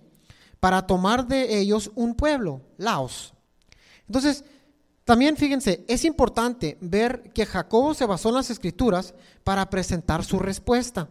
para 0.58 0.86
tomar 0.86 1.26
de 1.26 1.58
ellos 1.58 1.90
un 1.94 2.14
pueblo, 2.14 2.62
Laos. 2.78 3.34
Entonces, 4.06 4.44
también 5.04 5.36
fíjense, 5.36 5.84
es 5.88 6.04
importante 6.04 6.78
ver 6.80 7.32
que 7.34 7.46
Jacobo 7.46 7.94
se 7.94 8.06
basó 8.06 8.28
en 8.28 8.36
las 8.36 8.50
escrituras 8.50 9.14
para 9.42 9.68
presentar 9.68 10.24
su 10.24 10.38
respuesta, 10.38 11.08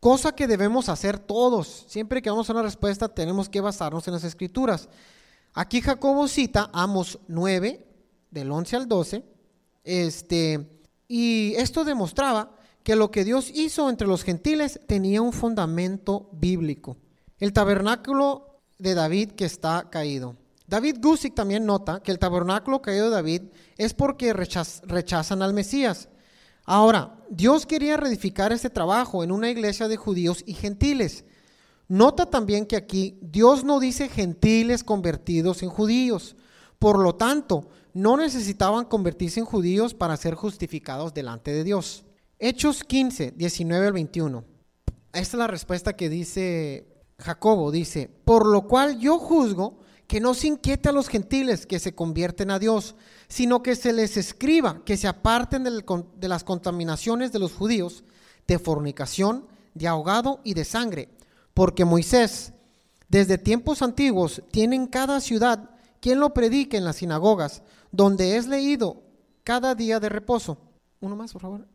cosa 0.00 0.32
que 0.32 0.46
debemos 0.46 0.88
hacer 0.88 1.18
todos. 1.18 1.86
Siempre 1.88 2.22
que 2.22 2.30
vamos 2.30 2.48
a 2.48 2.52
una 2.52 2.62
respuesta 2.62 3.08
tenemos 3.08 3.48
que 3.48 3.60
basarnos 3.60 4.06
en 4.08 4.14
las 4.14 4.24
escrituras. 4.24 4.88
Aquí 5.54 5.80
Jacobo 5.80 6.28
cita 6.28 6.70
Amos 6.72 7.18
9, 7.28 7.86
del 8.30 8.50
11 8.50 8.76
al 8.76 8.88
12, 8.88 9.24
este, 9.84 10.68
y 11.08 11.54
esto 11.56 11.84
demostraba 11.84 12.54
que 12.82 12.96
lo 12.96 13.10
que 13.10 13.24
Dios 13.24 13.50
hizo 13.54 13.90
entre 13.90 14.06
los 14.06 14.22
gentiles 14.22 14.80
tenía 14.86 15.22
un 15.22 15.32
fundamento 15.32 16.28
bíblico. 16.32 16.96
El 17.38 17.52
tabernáculo 17.52 18.60
de 18.78 18.94
David 18.94 19.32
que 19.32 19.44
está 19.44 19.88
caído. 19.90 20.36
David 20.66 20.98
Gusick 21.00 21.34
también 21.34 21.64
nota 21.64 22.00
que 22.02 22.10
el 22.10 22.18
tabernáculo 22.18 22.82
caído 22.82 23.06
de 23.06 23.16
David 23.16 23.42
es 23.78 23.94
porque 23.94 24.32
rechazan 24.32 25.42
al 25.42 25.54
Mesías. 25.54 26.08
Ahora, 26.70 27.16
Dios 27.30 27.64
quería 27.64 27.96
reedificar 27.96 28.52
este 28.52 28.68
trabajo 28.68 29.24
en 29.24 29.32
una 29.32 29.48
iglesia 29.48 29.88
de 29.88 29.96
judíos 29.96 30.44
y 30.44 30.52
gentiles. 30.52 31.24
Nota 31.88 32.26
también 32.26 32.66
que 32.66 32.76
aquí 32.76 33.18
Dios 33.22 33.64
no 33.64 33.80
dice 33.80 34.10
gentiles 34.10 34.84
convertidos 34.84 35.62
en 35.62 35.70
judíos. 35.70 36.36
Por 36.78 36.98
lo 36.98 37.14
tanto, 37.14 37.70
no 37.94 38.18
necesitaban 38.18 38.84
convertirse 38.84 39.40
en 39.40 39.46
judíos 39.46 39.94
para 39.94 40.18
ser 40.18 40.34
justificados 40.34 41.14
delante 41.14 41.54
de 41.54 41.64
Dios. 41.64 42.04
Hechos 42.38 42.84
15, 42.84 43.30
19 43.30 43.86
al 43.86 43.92
21. 43.94 44.44
Esta 45.14 45.20
es 45.20 45.34
la 45.38 45.46
respuesta 45.46 45.96
que 45.96 46.10
dice 46.10 46.86
Jacobo. 47.18 47.70
Dice, 47.70 48.10
por 48.26 48.46
lo 48.46 48.68
cual 48.68 48.98
yo 48.98 49.18
juzgo 49.18 49.78
que 50.06 50.20
no 50.20 50.34
se 50.34 50.48
inquiete 50.48 50.90
a 50.90 50.92
los 50.92 51.08
gentiles 51.08 51.64
que 51.64 51.78
se 51.78 51.94
convierten 51.94 52.50
a 52.50 52.58
Dios, 52.58 52.94
sino 53.28 53.62
que 53.62 53.76
se 53.76 53.92
les 53.92 54.16
escriba 54.16 54.82
que 54.84 54.96
se 54.96 55.06
aparten 55.06 55.64
de 55.64 56.28
las 56.28 56.44
contaminaciones 56.44 57.30
de 57.32 57.38
los 57.38 57.52
judíos, 57.52 58.04
de 58.46 58.58
fornicación, 58.58 59.46
de 59.74 59.86
ahogado 59.86 60.40
y 60.44 60.54
de 60.54 60.64
sangre. 60.64 61.10
Porque 61.54 61.84
Moisés, 61.84 62.52
desde 63.08 63.38
tiempos 63.38 63.82
antiguos, 63.82 64.42
tiene 64.50 64.76
en 64.76 64.86
cada 64.86 65.20
ciudad 65.20 65.70
quien 66.00 66.20
lo 66.20 66.32
predique 66.32 66.76
en 66.76 66.84
las 66.84 66.96
sinagogas, 66.96 67.62
donde 67.92 68.36
es 68.36 68.46
leído 68.46 69.02
cada 69.44 69.74
día 69.74 70.00
de 70.00 70.08
reposo. 70.08 70.58
Uno 71.00 71.16
más, 71.16 71.32
por 71.32 71.42
favor. 71.42 71.68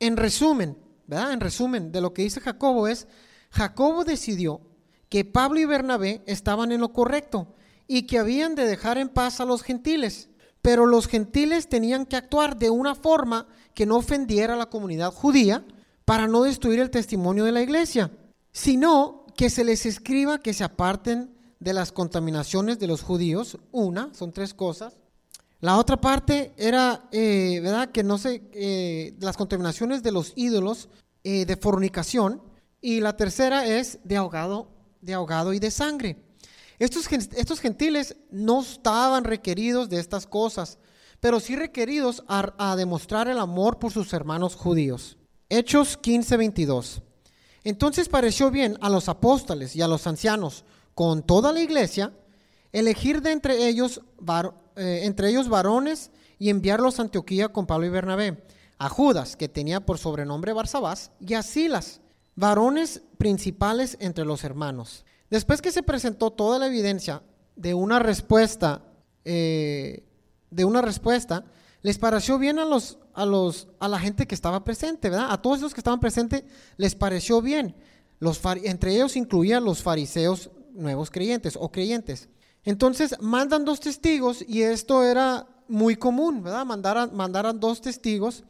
En 0.00 0.16
resumen, 0.16 0.76
¿verdad? 1.06 1.32
En 1.32 1.40
resumen 1.40 1.92
de 1.92 2.00
lo 2.00 2.12
que 2.12 2.22
dice 2.22 2.40
Jacobo 2.40 2.88
es, 2.88 3.06
Jacobo 3.50 4.04
decidió 4.04 4.60
que 5.08 5.24
Pablo 5.24 5.58
y 5.58 5.64
Bernabé 5.64 6.22
estaban 6.26 6.72
en 6.72 6.80
lo 6.80 6.92
correcto 6.92 7.54
y 7.86 8.02
que 8.02 8.18
habían 8.18 8.54
de 8.54 8.66
dejar 8.66 8.98
en 8.98 9.08
paz 9.08 9.40
a 9.40 9.46
los 9.46 9.62
gentiles, 9.62 10.27
pero 10.62 10.86
los 10.86 11.06
gentiles 11.06 11.68
tenían 11.68 12.06
que 12.06 12.16
actuar 12.16 12.58
de 12.58 12.70
una 12.70 12.94
forma 12.94 13.46
que 13.74 13.86
no 13.86 13.96
ofendiera 13.96 14.54
a 14.54 14.58
la 14.58 14.70
comunidad 14.70 15.12
judía 15.12 15.64
para 16.04 16.26
no 16.26 16.42
destruir 16.42 16.80
el 16.80 16.90
testimonio 16.90 17.44
de 17.44 17.52
la 17.52 17.62
iglesia, 17.62 18.10
sino 18.52 19.26
que 19.36 19.50
se 19.50 19.64
les 19.64 19.86
escriba 19.86 20.40
que 20.40 20.54
se 20.54 20.64
aparten 20.64 21.34
de 21.60 21.72
las 21.72 21.92
contaminaciones 21.92 22.78
de 22.78 22.86
los 22.86 23.02
judíos, 23.02 23.58
una, 23.72 24.12
son 24.14 24.32
tres 24.32 24.54
cosas, 24.54 24.96
la 25.60 25.76
otra 25.76 26.00
parte 26.00 26.52
era, 26.56 27.08
eh, 27.10 27.58
¿verdad? 27.62 27.90
Que 27.90 28.04
no 28.04 28.16
sé, 28.16 28.42
eh, 28.52 29.16
las 29.18 29.36
contaminaciones 29.36 30.04
de 30.04 30.12
los 30.12 30.32
ídolos 30.36 30.88
eh, 31.24 31.46
de 31.46 31.56
fornicación. 31.56 32.40
Y 32.80 33.00
la 33.00 33.16
tercera 33.16 33.66
es 33.66 33.98
de 34.04 34.16
ahogado, 34.16 34.70
de 35.00 35.14
ahogado 35.14 35.52
y 35.52 35.58
de 35.58 35.72
sangre. 35.72 36.16
Estos, 36.78 37.60
gentiles 37.60 38.16
no 38.30 38.60
estaban 38.60 39.24
requeridos 39.24 39.88
de 39.88 39.98
estas 39.98 40.26
cosas, 40.26 40.78
pero 41.20 41.40
sí 41.40 41.56
requeridos 41.56 42.22
a, 42.28 42.76
demostrar 42.76 43.28
el 43.28 43.38
amor 43.38 43.78
por 43.78 43.92
sus 43.92 44.12
hermanos 44.12 44.54
judíos. 44.54 45.16
Hechos 45.48 45.96
15, 45.96 46.36
22. 46.36 47.02
Entonces 47.64 48.08
pareció 48.08 48.50
bien 48.50 48.78
a 48.80 48.88
los 48.88 49.08
apóstoles 49.08 49.74
y 49.74 49.82
a 49.82 49.88
los 49.88 50.06
ancianos, 50.06 50.64
con 50.94 51.22
toda 51.22 51.52
la 51.52 51.60
iglesia, 51.60 52.12
elegir 52.72 53.22
de 53.22 53.32
entre 53.32 53.68
ellos 53.68 54.00
eh, 54.76 55.00
entre 55.02 55.30
ellos 55.30 55.48
varones 55.48 56.12
y 56.38 56.50
enviarlos 56.50 56.98
a 56.98 57.02
Antioquía 57.02 57.48
con 57.48 57.66
Pablo 57.66 57.86
y 57.86 57.90
Bernabé, 57.90 58.44
a 58.78 58.88
Judas, 58.88 59.36
que 59.36 59.48
tenía 59.48 59.84
por 59.84 59.98
sobrenombre 59.98 60.52
Barsabás, 60.52 61.10
y 61.18 61.34
a 61.34 61.42
Silas, 61.42 62.00
varones 62.36 63.02
principales 63.18 63.96
entre 64.00 64.24
los 64.24 64.44
hermanos. 64.44 65.04
Después 65.30 65.60
que 65.60 65.72
se 65.72 65.82
presentó 65.82 66.30
toda 66.30 66.58
la 66.58 66.66
evidencia 66.66 67.22
de 67.56 67.74
una 67.74 67.98
respuesta, 67.98 68.82
eh, 69.24 70.04
de 70.50 70.64
una 70.64 70.80
respuesta, 70.80 71.44
les 71.82 71.98
pareció 71.98 72.38
bien 72.38 72.58
a 72.58 72.64
los, 72.64 72.98
a 73.14 73.26
los, 73.26 73.68
a 73.78 73.88
la 73.88 73.98
gente 73.98 74.26
que 74.26 74.34
estaba 74.34 74.64
presente, 74.64 75.10
¿verdad? 75.10 75.28
A 75.30 75.42
todos 75.42 75.60
los 75.60 75.74
que 75.74 75.80
estaban 75.80 76.00
presentes 76.00 76.44
les 76.76 76.94
pareció 76.94 77.42
bien. 77.42 77.74
Los, 78.20 78.40
entre 78.64 78.94
ellos 78.94 79.16
incluían 79.16 79.64
los 79.64 79.82
fariseos 79.82 80.50
nuevos 80.72 81.10
creyentes 81.10 81.56
o 81.58 81.70
creyentes. 81.70 82.28
Entonces 82.64 83.16
mandan 83.20 83.64
dos 83.64 83.80
testigos 83.80 84.44
y 84.46 84.62
esto 84.62 85.04
era 85.04 85.46
muy 85.68 85.96
común, 85.96 86.42
¿verdad? 86.42 86.64
Mandaran, 86.64 87.14
mandaran 87.14 87.60
dos 87.60 87.80
testigos 87.80 88.44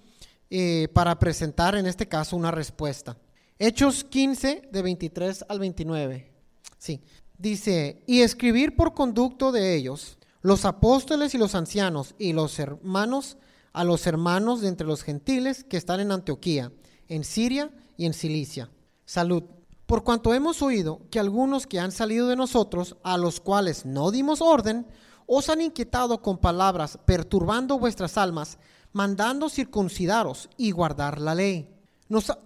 eh, 0.50 0.88
para 0.94 1.18
presentar 1.18 1.74
en 1.74 1.86
este 1.86 2.06
caso 2.06 2.36
una 2.36 2.50
respuesta. 2.50 3.16
Hechos 3.58 4.04
15 4.04 4.68
de 4.70 4.82
23 4.82 5.44
al 5.48 5.58
29. 5.58 6.37
Sí, 6.78 7.00
dice, 7.36 8.02
y 8.06 8.20
escribir 8.20 8.76
por 8.76 8.94
conducto 8.94 9.52
de 9.52 9.74
ellos, 9.74 10.18
los 10.42 10.64
apóstoles 10.64 11.34
y 11.34 11.38
los 11.38 11.54
ancianos 11.54 12.14
y 12.18 12.32
los 12.32 12.58
hermanos, 12.58 13.36
a 13.72 13.84
los 13.84 14.06
hermanos 14.06 14.60
de 14.60 14.68
entre 14.68 14.86
los 14.86 15.02
gentiles 15.02 15.64
que 15.64 15.76
están 15.76 16.00
en 16.00 16.12
Antioquía, 16.12 16.72
en 17.08 17.24
Siria 17.24 17.70
y 17.96 18.06
en 18.06 18.14
Cilicia. 18.14 18.70
Salud. 19.04 19.42
por 19.86 20.04
cuanto 20.04 20.34
hemos 20.34 20.60
oído 20.60 21.00
que 21.10 21.18
algunos 21.18 21.66
que 21.66 21.80
han 21.80 21.92
salido 21.92 22.28
de 22.28 22.36
nosotros, 22.36 22.98
a 23.02 23.16
los 23.16 23.40
cuales 23.40 23.86
no 23.86 24.10
dimos 24.10 24.42
orden, 24.42 24.86
os 25.26 25.48
han 25.48 25.62
inquietado 25.62 26.20
con 26.20 26.38
palabras, 26.38 26.98
perturbando 27.06 27.78
vuestras 27.78 28.18
almas, 28.18 28.58
mandando 28.92 29.48
circuncidaros 29.48 30.50
y 30.58 30.72
guardar 30.72 31.20
la 31.20 31.34
ley. 31.34 31.70
Nos 32.08 32.30
ha, 32.30 32.38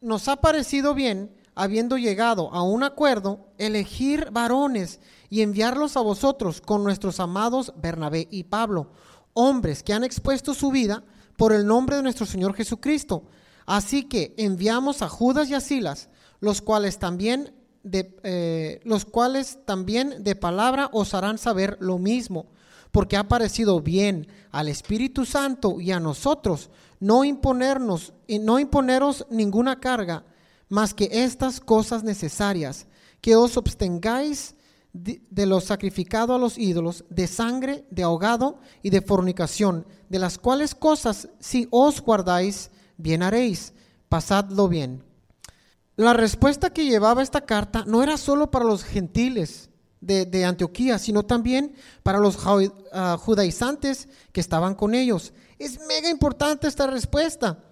nos 0.00 0.28
ha 0.28 0.36
parecido 0.36 0.94
bien, 0.94 1.34
habiendo 1.58 1.98
llegado 1.98 2.54
a 2.54 2.62
un 2.62 2.84
acuerdo, 2.84 3.48
elegir 3.58 4.30
varones 4.30 5.00
y 5.28 5.42
enviarlos 5.42 5.96
a 5.96 6.00
vosotros 6.00 6.60
con 6.60 6.84
nuestros 6.84 7.18
amados 7.18 7.72
Bernabé 7.76 8.28
y 8.30 8.44
Pablo, 8.44 8.92
hombres 9.34 9.82
que 9.82 9.92
han 9.92 10.04
expuesto 10.04 10.54
su 10.54 10.70
vida 10.70 11.02
por 11.36 11.52
el 11.52 11.66
nombre 11.66 11.96
de 11.96 12.04
nuestro 12.04 12.26
Señor 12.26 12.54
Jesucristo. 12.54 13.24
Así 13.66 14.04
que 14.04 14.34
enviamos 14.36 15.02
a 15.02 15.08
Judas 15.08 15.50
y 15.50 15.54
a 15.54 15.60
Silas, 15.60 16.10
los 16.38 16.62
cuales 16.62 17.00
también 17.00 17.52
de, 17.82 18.16
eh, 18.22 18.80
los 18.84 19.04
cuales 19.04 19.58
también 19.64 20.22
de 20.22 20.36
palabra 20.36 20.88
os 20.92 21.12
harán 21.12 21.38
saber 21.38 21.76
lo 21.80 21.98
mismo, 21.98 22.46
porque 22.92 23.16
ha 23.16 23.26
parecido 23.26 23.80
bien 23.80 24.28
al 24.52 24.68
Espíritu 24.68 25.24
Santo 25.24 25.80
y 25.80 25.90
a 25.90 25.98
nosotros 25.98 26.70
no 27.00 27.24
imponernos 27.24 28.12
y 28.28 28.38
no 28.38 28.60
imponeros 28.60 29.26
ninguna 29.28 29.80
carga 29.80 30.24
más 30.68 30.94
que 30.94 31.08
estas 31.10 31.60
cosas 31.60 32.04
necesarias, 32.04 32.86
que 33.20 33.36
os 33.36 33.56
abstengáis 33.56 34.54
de, 34.92 35.46
lo 35.46 35.60
sacrificado 35.60 36.34
a 36.34 36.38
los 36.38 36.58
ídolos, 36.58 37.04
de 37.08 37.26
sangre, 37.26 37.84
de 37.90 38.02
ahogado 38.02 38.60
y 38.82 38.90
de 38.90 39.02
fornicación, 39.02 39.86
de 40.08 40.18
las 40.18 40.38
cuales 40.38 40.74
cosas 40.74 41.28
si 41.38 41.68
os 41.70 42.00
guardáis, 42.00 42.70
bien 42.96 43.22
haréis, 43.22 43.72
pasadlo 44.08 44.68
bien. 44.68 45.04
La 45.96 46.12
respuesta 46.12 46.70
que 46.70 46.84
llevaba 46.84 47.22
esta 47.22 47.40
carta 47.40 47.84
no 47.86 48.02
era 48.02 48.16
solo 48.16 48.50
para 48.50 48.64
los 48.64 48.84
gentiles 48.84 49.68
de, 50.00 50.26
de 50.26 50.44
Antioquía, 50.44 50.98
sino 50.98 51.24
también 51.24 51.74
para 52.02 52.18
los 52.18 52.36
uh, 52.36 53.18
judaizantes 53.18 54.08
que 54.32 54.40
estaban 54.40 54.74
con 54.74 54.94
ellos. 54.94 55.32
Es 55.58 55.80
mega 55.86 56.08
importante 56.08 56.68
esta 56.68 56.86
respuesta. 56.86 57.64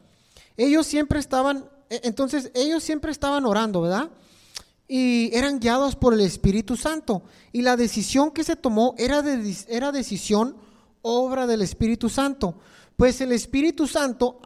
Ellos 0.57 0.87
siempre 0.87 1.21
estaban, 1.21 1.71
entonces 1.91 2.51
ellos 2.55 2.83
siempre 2.83 3.13
estaban 3.13 3.45
orando, 3.47 3.83
¿verdad? 3.83 4.11
Y 4.89 5.31
eran 5.35 5.59
guiados 5.59 5.97
por 5.97 6.15
el 6.15 6.21
Espíritu 6.21 6.77
Santo. 6.77 7.23
Y 7.53 7.63
la 7.63 7.77
decisión 7.77 8.31
que 8.31 8.45
se 8.45 8.57
tomó 8.57 8.95
era, 8.99 9.23
de, 9.23 9.55
era 9.69 9.93
decisión, 9.93 10.57
obra 11.03 11.47
del 11.47 11.63
Espíritu 11.63 12.09
Santo. 12.09 12.57
Pues 12.97 13.21
el 13.21 13.33
Espíritu 13.33 13.87
Santo 13.87 14.41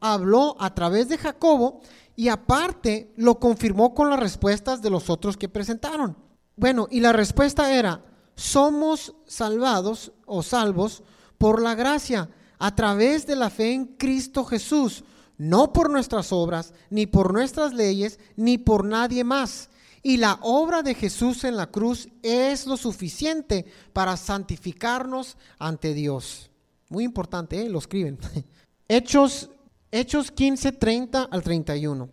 habló 0.00 0.56
a 0.58 0.74
través 0.74 1.08
de 1.08 1.18
Jacobo 1.18 1.80
y 2.16 2.28
aparte 2.28 3.12
lo 3.16 3.38
confirmó 3.38 3.94
con 3.94 4.10
las 4.10 4.18
respuestas 4.18 4.82
de 4.82 4.90
los 4.90 5.08
otros 5.08 5.36
que 5.36 5.48
presentaron. 5.48 6.16
Bueno, 6.56 6.88
y 6.90 7.00
la 7.00 7.12
respuesta 7.12 7.72
era, 7.72 8.04
somos 8.34 9.14
salvados 9.26 10.12
o 10.26 10.42
salvos 10.42 11.04
por 11.38 11.62
la 11.62 11.76
gracia, 11.76 12.28
a 12.58 12.74
través 12.74 13.26
de 13.26 13.36
la 13.36 13.50
fe 13.50 13.72
en 13.72 13.86
Cristo 13.86 14.44
Jesús, 14.44 15.04
no 15.38 15.72
por 15.72 15.90
nuestras 15.90 16.32
obras, 16.32 16.74
ni 16.90 17.06
por 17.06 17.32
nuestras 17.32 17.72
leyes, 17.72 18.18
ni 18.36 18.58
por 18.58 18.84
nadie 18.84 19.24
más. 19.24 19.70
Y 20.02 20.18
la 20.18 20.38
obra 20.42 20.82
de 20.82 20.94
Jesús 20.94 21.44
en 21.44 21.56
la 21.56 21.68
cruz 21.68 22.08
es 22.22 22.66
lo 22.66 22.76
suficiente 22.76 23.64
para 23.92 24.16
santificarnos 24.16 25.36
ante 25.58 25.94
Dios. 25.94 26.50
Muy 26.88 27.04
importante, 27.04 27.62
¿eh? 27.62 27.68
lo 27.68 27.78
escriben. 27.78 28.18
Hechos 28.88 29.50
Hechos 29.90 30.30
15, 30.30 30.72
30 30.72 31.28
al 31.30 31.42
31. 31.42 32.10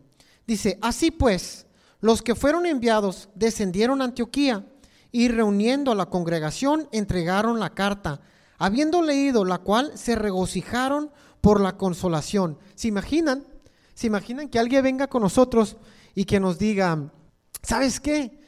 Dice, 0.47 0.77
así 0.81 1.11
pues, 1.11 1.67
los 1.99 2.21
que 2.21 2.35
fueron 2.35 2.65
enviados 2.65 3.27
descendieron 3.35 4.01
a 4.01 4.05
Antioquía 4.05 4.65
y 5.11 5.27
reuniendo 5.27 5.91
a 5.91 5.95
la 5.95 6.05
congregación 6.05 6.87
entregaron 6.93 7.59
la 7.59 7.71
carta, 7.71 8.21
habiendo 8.57 9.01
leído 9.01 9.43
la 9.43 9.57
cual 9.57 9.91
se 9.97 10.15
regocijaron 10.15 11.11
por 11.45 11.61
la 11.61 11.77
consolación. 11.77 12.57
¿Se 12.73 12.87
imaginan? 12.87 13.45
¿Se 13.93 14.07
imaginan 14.07 14.49
que 14.49 14.57
alguien 14.57 14.81
venga 14.81 15.05
con 15.05 15.21
nosotros 15.21 15.77
y 16.15 16.25
que 16.25 16.39
nos 16.39 16.57
diga, 16.57 17.13
¿sabes 17.61 17.99
qué? 17.99 18.39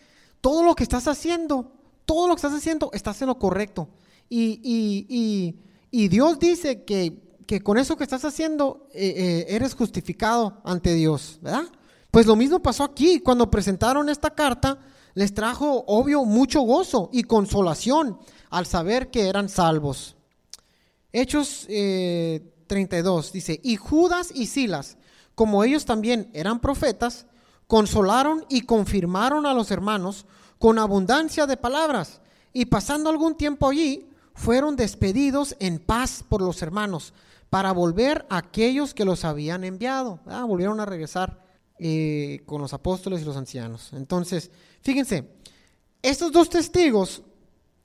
Todo 0.41 0.63
lo 0.63 0.73
que 0.73 0.81
estás 0.81 1.07
haciendo, 1.07 1.73
todo 2.05 2.27
lo 2.27 2.33
que 2.33 2.39
estás 2.39 2.55
haciendo, 2.55 2.89
estás 2.93 3.21
en 3.21 3.27
lo 3.27 3.37
correcto. 3.37 3.87
Y, 4.27 4.59
y, 4.63 5.05
y, 5.09 5.59
y 5.91 6.07
Dios 6.07 6.39
dice 6.39 6.85
que 6.85 7.21
que 7.45 7.61
con 7.61 7.77
eso 7.77 7.95
que 7.95 8.03
estás 8.03 8.25
haciendo 8.25 8.87
eh, 8.93 9.13
eh, 9.15 9.45
eres 9.49 9.75
justificado 9.75 10.59
ante 10.65 10.95
Dios, 10.95 11.37
¿verdad? 11.41 11.65
Pues 12.09 12.25
lo 12.25 12.35
mismo 12.35 12.63
pasó 12.63 12.83
aquí, 12.83 13.19
cuando 13.19 13.49
presentaron 13.51 14.09
esta 14.09 14.31
carta, 14.31 14.79
les 15.13 15.35
trajo, 15.35 15.85
obvio, 15.85 16.25
mucho 16.25 16.61
gozo 16.61 17.11
y 17.13 17.23
consolación 17.23 18.17
al 18.49 18.65
saber 18.65 19.11
que 19.11 19.29
eran 19.29 19.49
salvos. 19.49 20.17
Hechos 21.13 21.67
32 22.67 23.27
eh, 23.27 23.31
dice, 23.33 23.59
y 23.63 23.75
Judas 23.75 24.31
y 24.33 24.47
Silas, 24.47 24.97
como 25.35 25.63
ellos 25.63 25.85
también 25.85 26.29
eran 26.33 26.59
profetas, 26.59 27.25
consolaron 27.67 28.45
y 28.49 28.61
confirmaron 28.61 29.45
a 29.45 29.53
los 29.53 29.71
hermanos 29.71 30.25
con 30.59 30.79
abundancia 30.79 31.45
de 31.45 31.57
palabras, 31.57 32.21
y 32.53 32.65
pasando 32.65 33.09
algún 33.09 33.35
tiempo 33.35 33.69
allí, 33.69 34.09
fueron 34.33 34.75
despedidos 34.75 35.55
en 35.59 35.79
paz 35.79 36.23
por 36.27 36.41
los 36.41 36.61
hermanos, 36.61 37.13
para 37.49 37.71
volver 37.71 38.25
a 38.29 38.37
aquellos 38.37 38.93
que 38.93 39.05
los 39.05 39.25
habían 39.25 39.63
enviado. 39.63 40.19
Ah, 40.25 40.43
volvieron 40.43 40.79
a 40.79 40.85
regresar 40.85 41.41
eh, 41.79 42.41
con 42.45 42.61
los 42.61 42.73
apóstoles 42.73 43.21
y 43.21 43.25
los 43.25 43.37
ancianos. 43.37 43.91
Entonces, 43.93 44.51
fíjense, 44.81 45.29
estos 46.01 46.31
dos 46.31 46.49
testigos, 46.49 47.21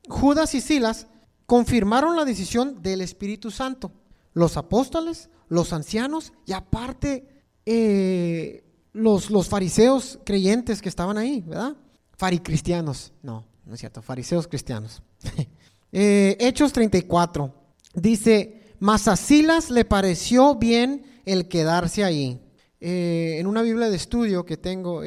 Judas 0.09 0.55
y 0.55 0.61
Silas, 0.61 1.07
confirmaron 1.47 2.17
la 2.17 2.25
decisión 2.25 2.83
del 2.83 3.03
Espíritu 3.03 3.51
Santo. 3.51 3.93
Los 4.33 4.57
apóstoles, 4.57 5.29
los 5.49 5.73
ancianos 5.73 6.33
y 6.47 6.53
aparte 6.53 7.27
eh, 7.67 8.65
los, 8.93 9.31
los 9.31 9.49
fariseos 9.49 10.19
creyentes 10.25 10.81
que 10.81 10.89
estaban 10.89 11.19
ahí, 11.19 11.43
¿verdad? 11.47 11.77
Faricristianos, 12.17 13.13
no, 13.23 13.47
no 13.65 13.75
es 13.75 13.81
cierto, 13.81 14.03
fariseos 14.03 14.47
cristianos. 14.49 15.03
Eh, 15.95 16.39
Hechos 16.41 16.73
34 16.73 17.55
dice, 17.93 18.63
mas 18.79 19.09
a 19.09 19.17
Silas 19.17 19.69
le 19.69 19.85
pareció 19.85 20.55
bien 20.55 21.05
el 21.27 21.49
quedarse 21.49 22.03
ahí. 22.03 22.41
Eh, 22.81 23.37
en 23.39 23.47
una 23.47 23.61
Biblia 23.61 23.91
de 23.91 23.97
estudio 23.97 24.47
que 24.47 24.57
tengo 24.57 25.03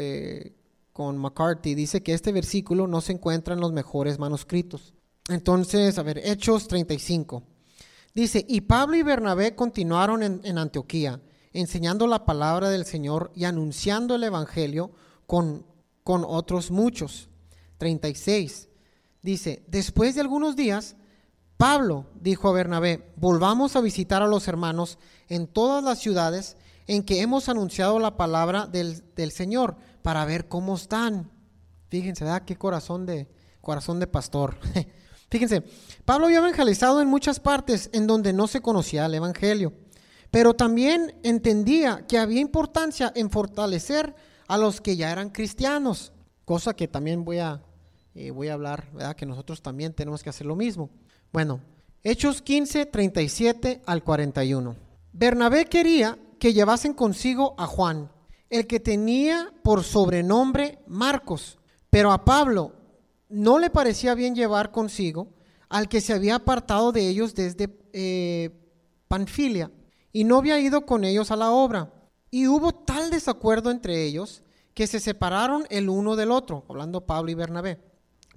con 0.94 1.18
McCarthy 1.18 1.74
dice 1.74 2.04
que 2.04 2.14
este 2.14 2.32
versículo 2.32 2.86
no 2.86 3.02
se 3.02 3.14
encuentra 3.14 3.56
en 3.56 3.62
los 3.62 3.74
mejores 3.74 4.20
manuscritos. 4.20 4.94
Entonces, 5.28 5.98
a 5.98 6.04
ver, 6.04 6.22
Hechos 6.24 6.68
35. 6.68 7.42
Dice, 8.16 8.44
y 8.48 8.62
Pablo 8.62 8.96
y 8.96 9.04
Bernabé 9.04 9.54
continuaron 9.54 10.24
en, 10.24 10.42
en 10.44 10.58
Antioquía, 10.58 11.22
enseñando 11.54 12.08
la 12.08 12.26
palabra 12.26 12.70
del 12.70 12.86
Señor 12.86 13.32
y 13.36 13.44
anunciando 13.44 14.16
el 14.16 14.24
Evangelio 14.24 14.92
con, 15.28 15.66
con 16.04 16.24
otros 16.26 16.72
muchos. 16.72 17.30
36. 17.78 18.70
Dice, 19.22 19.64
después 19.68 20.16
de 20.16 20.22
algunos 20.22 20.56
días, 20.56 20.96
Pablo 21.58 22.06
dijo 22.20 22.50
a 22.50 22.54
Bernabé, 22.54 23.12
volvamos 23.16 23.76
a 23.76 23.82
visitar 23.82 24.22
a 24.22 24.28
los 24.28 24.48
hermanos 24.48 24.98
en 25.28 25.48
todas 25.48 25.84
las 25.84 26.00
ciudades 26.00 26.58
en 26.88 27.04
que 27.04 27.22
hemos 27.22 27.50
anunciado 27.50 28.00
la 28.00 28.18
palabra 28.18 28.68
del, 28.68 29.32
Señor 29.32 29.78
para 30.02 30.26
ver 30.26 30.48
cómo 30.48 30.76
están. 30.76 31.32
Fíjense, 31.90 32.24
¿verdad? 32.24 32.44
Qué 32.46 32.58
corazón 32.58 33.06
de, 33.06 33.28
corazón 33.62 34.00
de 34.00 34.08
pastor. 34.08 34.58
Fíjense, 35.36 35.64
Pablo 36.06 36.28
había 36.28 36.38
evangelizado 36.38 37.02
en 37.02 37.10
muchas 37.10 37.42
partes 37.42 37.90
en 37.92 38.08
donde 38.08 38.32
no 38.32 38.48
se 38.48 38.62
conocía 38.62 39.06
el 39.06 39.16
Evangelio, 39.16 39.74
pero 40.32 40.54
también 40.54 41.20
entendía 41.24 42.06
que 42.08 42.18
había 42.18 42.40
importancia 42.40 43.12
en 43.14 43.30
fortalecer 43.30 44.16
a 44.48 44.58
los 44.58 44.80
que 44.80 44.96
ya 44.96 45.12
eran 45.12 45.32
cristianos, 45.32 46.14
cosa 46.46 46.74
que 46.74 46.88
también 46.88 47.26
voy 47.26 47.40
a, 47.40 47.62
eh, 48.14 48.32
voy 48.32 48.48
a 48.48 48.54
hablar, 48.54 48.88
¿verdad? 48.94 49.18
que 49.18 49.26
nosotros 49.26 49.62
también 49.62 49.92
tenemos 49.92 50.24
que 50.24 50.30
hacer 50.30 50.48
lo 50.48 50.56
mismo. 50.56 50.90
Bueno, 51.34 51.60
Hechos 52.02 52.42
15, 52.42 52.86
37 52.86 53.82
al 53.86 54.06
41. 54.06 54.74
Bernabé 55.12 55.66
quería 55.66 56.18
que 56.40 56.54
llevasen 56.54 56.94
consigo 56.94 57.56
a 57.58 57.68
Juan, 57.68 58.10
el 58.50 58.68
que 58.68 58.80
tenía 58.80 59.52
por 59.66 59.84
sobrenombre 59.84 60.80
Marcos, 60.88 61.58
pero 61.90 62.14
a 62.14 62.24
Pablo 62.24 62.75
no 63.36 63.60
le 63.60 63.70
parecía 63.70 64.16
bien 64.16 64.34
llevar 64.34 64.72
consigo 64.72 65.28
al 65.68 65.90
que 65.90 66.00
se 66.00 66.14
había 66.14 66.36
apartado 66.36 66.94
de 66.94 67.10
ellos 67.10 67.36
desde 67.36 67.78
eh, 67.92 68.50
Panfilia 69.10 69.72
y 70.14 70.24
no 70.24 70.38
había 70.38 70.58
ido 70.60 70.86
con 70.86 71.04
ellos 71.04 71.32
a 71.32 71.36
la 71.36 71.52
obra. 71.52 71.92
Y 72.32 72.48
hubo 72.48 72.72
tal 72.72 73.10
desacuerdo 73.10 73.72
entre 73.72 74.06
ellos 74.06 74.42
que 74.74 74.88
se 74.88 75.02
separaron 75.02 75.66
el 75.70 75.90
uno 75.90 76.16
del 76.16 76.32
otro, 76.32 76.64
hablando 76.70 77.06
Pablo 77.06 77.30
y 77.30 77.36
Bernabé. 77.36 77.82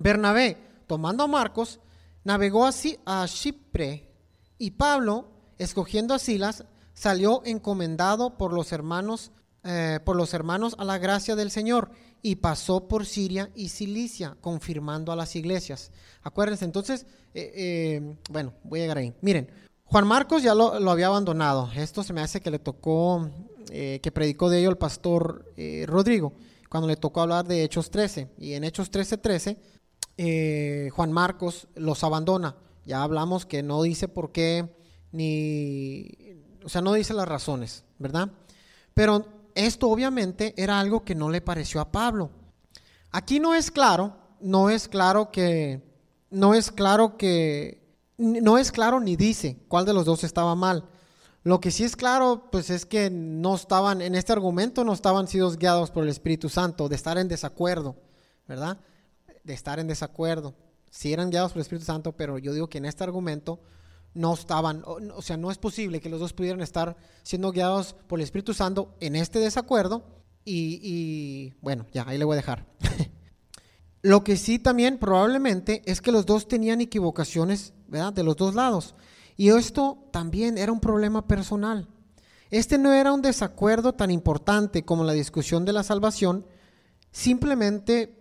Bernabé, 0.01 0.57
tomando 0.89 1.23
a 1.23 1.29
Marcos, 1.29 1.79
navegó 2.25 2.67
así 2.67 2.99
a 3.07 3.25
Chipre 3.29 4.11
y 4.59 4.73
Pablo, 4.73 5.27
escogiendo 5.59 6.13
a 6.13 6.19
Silas, 6.19 6.65
salió 6.93 7.43
encomendado 7.45 8.37
por 8.37 8.53
los 8.53 8.73
hermanos, 8.73 9.31
eh, 9.65 9.99
por 10.05 10.17
los 10.17 10.35
hermanos 10.35 10.77
a 10.79 10.85
la 10.85 10.99
gracia 10.99 11.35
del 11.35 11.51
Señor 11.51 11.91
y 12.23 12.37
pasó 12.37 12.87
por 12.87 13.07
Siria 13.07 13.51
y 13.55 13.69
Cilicia, 13.69 14.37
confirmando 14.41 15.11
a 15.13 15.17
las 15.17 15.35
iglesias. 15.37 15.91
Acuérdense, 16.23 16.65
entonces, 16.65 17.07
eh, 17.35 17.53
eh, 17.55 18.17
bueno, 18.31 18.55
voy 18.63 18.81
a 18.81 18.83
llegar 18.83 18.99
ahí. 18.99 19.13
Miren, 19.21 19.51
Juan 19.85 20.07
Marcos 20.07 20.43
ya 20.43 20.55
lo, 20.55 20.73
había 20.91 21.09
abandonado. 21.09 21.71
Esto 21.75 22.03
se 22.03 22.13
me 22.13 22.21
hace 22.21 22.41
que 22.41 22.51
le 22.51 22.59
tocó, 22.59 23.31
que 23.67 24.13
predicó 24.13 24.49
de 24.49 24.61
ello 24.61 24.71
el 24.71 24.77
pastor 24.77 25.53
Rodrigo, 25.87 26.35
cuando 26.69 26.87
le 26.89 26.97
tocó 26.97 27.23
hablar 27.23 27.47
de 27.47 27.65
Hechos 27.65 27.91
13. 27.91 28.29
Y 28.39 28.53
en 28.53 28.65
Hechos 28.65 28.91
13, 28.91 29.17
13, 29.17 30.91
Juan 30.91 31.11
Marcos 31.11 31.69
los 31.75 32.05
abandona. 32.05 32.57
Ya 32.85 33.03
hablamos 33.03 33.47
que 33.47 33.63
no 33.63 33.83
dice 33.83 34.09
por 34.09 34.31
qué, 34.31 34.69
ni, 35.11 36.07
o 36.65 36.69
sea, 36.69 36.83
no 36.83 36.93
dice 36.93 37.15
las 37.15 37.29
razones, 37.29 37.85
¿verdad? 37.99 38.31
Pero 38.93 39.38
esto 39.67 39.89
obviamente 39.89 40.55
era 40.57 40.79
algo 40.79 41.05
que 41.05 41.15
no 41.15 41.31
le 41.31 41.41
pareció 41.41 41.81
a 41.81 41.91
Pablo. 41.91 42.31
Aquí 43.11 43.41
no 43.41 43.55
es 43.55 43.71
claro, 43.71 44.17
no 44.41 44.71
es 44.71 44.89
claro 44.89 45.31
que, 45.31 45.83
no 46.31 46.55
es 46.55 46.71
claro 46.71 47.17
que, 47.17 47.83
no 48.19 48.59
es 48.59 48.73
claro 48.73 49.01
ni 49.01 49.17
dice 49.17 49.59
cuál 49.69 49.85
de 49.85 49.95
los 49.95 50.05
dos 50.05 50.25
estaba 50.25 50.55
mal. 50.55 50.85
Lo 51.43 51.61
que 51.61 51.71
sí 51.71 51.85
es 51.85 51.97
claro, 51.97 52.49
pues 52.53 52.69
es 52.69 52.85
que 52.85 53.11
no 53.11 53.55
estaban, 53.55 54.03
en 54.03 54.15
este 54.15 54.33
argumento 54.33 54.85
no 54.85 54.93
estaban 54.93 55.29
sido 55.29 55.51
guiados 55.53 55.91
por 55.91 56.03
el 56.03 56.11
Espíritu 56.11 56.49
Santo, 56.49 56.89
de 56.89 56.97
estar 56.97 57.17
en 57.17 57.29
desacuerdo, 57.29 57.97
¿verdad? 58.47 58.79
De 59.45 59.55
estar 59.55 59.79
en 59.79 59.87
desacuerdo. 59.87 60.55
Sí 60.91 61.13
eran 61.13 61.31
guiados 61.31 61.53
por 61.53 61.59
el 61.59 61.63
Espíritu 61.63 61.87
Santo, 61.87 62.13
pero 62.13 62.39
yo 62.39 62.53
digo 62.53 62.69
que 62.69 62.79
en 62.79 62.85
este 62.85 63.05
argumento 63.05 63.61
no 64.15 64.35
estaban, 64.35 64.83
o, 64.85 65.23
sea, 65.23 65.37
no 65.37 65.51
es 65.51 65.59
posible 65.59 66.01
que 66.01 66.09
los 66.09 66.21
dos 66.21 66.33
pudieran 66.33 66.61
estar 66.61 66.97
siendo 67.23 67.53
guiados 67.53 67.95
por 68.07 68.19
el 68.19 68.25
Espíritu 68.25 68.55
Santo 68.55 68.95
en 69.01 69.17
este 69.17 69.39
desacuerdo 69.39 70.05
y, 70.45 71.53
bueno, 71.61 71.87
ya, 71.93 72.05
ahí 72.09 72.17
le 72.17 72.25
voy 72.25 72.35
a 72.35 72.37
dejar. 72.37 72.67
Lo 74.03 74.25
que 74.25 74.37
sí 74.37 74.59
también 74.59 74.99
probablemente 74.99 75.83
es 75.85 76.01
que 76.01 76.13
los 76.13 76.25
dos 76.25 76.49
tenían 76.49 76.81
equivocaciones, 76.81 77.75
¿verdad? 77.89 78.13
De 78.13 78.23
los 78.23 78.37
dos 78.37 78.55
lados. 78.55 78.95
Y 79.37 79.51
esto 79.51 80.09
también 80.11 80.57
era 80.57 80.73
un 80.73 80.81
problema 80.81 81.27
personal. 81.27 81.89
Este 82.51 82.79
no 82.79 82.93
era 82.93 83.13
un 83.13 83.21
desacuerdo 83.21 83.93
tan 83.93 84.11
importante 84.11 84.85
como 84.85 85.05
la 85.05 85.13
discusión 85.13 85.65
de 85.65 85.75
la 85.75 85.83
salvación, 85.83 86.47
simplemente 87.11 88.19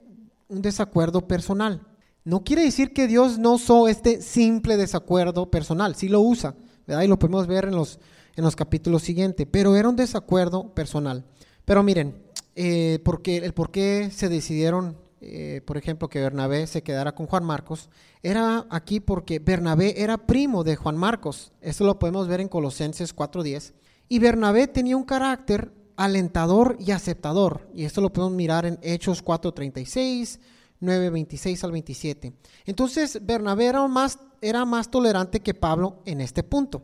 un 0.49 0.61
desacuerdo 0.61 1.27
personal. 1.27 1.86
No 2.27 2.43
quiere 2.43 2.63
decir 2.63 2.91
que 2.91 3.07
Dios 3.07 3.39
no 3.39 3.53
usó 3.53 3.87
este 3.87 4.21
simple 4.21 4.75
desacuerdo 4.75 5.49
personal, 5.49 5.95
sí 5.95 6.09
lo 6.09 6.19
usa, 6.19 6.55
¿verdad? 6.85 7.03
Y 7.03 7.07
lo 7.07 7.17
podemos 7.17 7.47
ver 7.47 7.63
en 7.63 7.75
los, 7.77 7.99
en 8.35 8.43
los 8.43 8.53
capítulos 8.53 9.03
siguientes, 9.03 9.47
pero 9.49 9.77
era 9.77 9.87
un 9.87 9.95
desacuerdo 9.95 10.73
personal. 10.73 11.23
Pero 11.63 11.83
miren, 11.83 12.21
eh, 12.53 12.99
porque, 13.05 13.37
el 13.37 13.53
por 13.53 13.71
qué 13.71 14.09
se 14.11 14.27
decidieron, 14.27 14.97
eh, 15.21 15.61
por 15.65 15.77
ejemplo, 15.77 16.09
que 16.09 16.19
Bernabé 16.19 16.67
se 16.67 16.83
quedara 16.83 17.15
con 17.15 17.27
Juan 17.27 17.45
Marcos, 17.45 17.89
era 18.21 18.67
aquí 18.69 18.99
porque 18.99 19.39
Bernabé 19.39 20.03
era 20.03 20.17
primo 20.17 20.65
de 20.65 20.75
Juan 20.75 20.97
Marcos. 20.97 21.53
Esto 21.61 21.85
lo 21.85 21.97
podemos 21.97 22.27
ver 22.27 22.41
en 22.41 22.49
Colosenses 22.49 23.15
4.10. 23.15 23.71
Y 24.09 24.19
Bernabé 24.19 24.67
tenía 24.67 24.97
un 24.97 25.05
carácter 25.05 25.71
alentador 25.95 26.75
y 26.77 26.91
aceptador. 26.91 27.69
Y 27.73 27.85
esto 27.85 28.01
lo 28.01 28.11
podemos 28.11 28.35
mirar 28.35 28.65
en 28.65 28.79
Hechos 28.81 29.23
4.36, 29.23 30.39
9, 30.79 31.09
26 31.09 31.63
al 31.63 31.71
27. 31.71 32.33
Entonces, 32.65 33.19
Bernabé 33.25 33.65
era 33.65 33.87
más, 33.87 34.19
era 34.41 34.65
más 34.65 34.91
tolerante 34.91 35.39
que 35.39 35.53
Pablo 35.53 36.01
en 36.05 36.21
este 36.21 36.43
punto. 36.43 36.83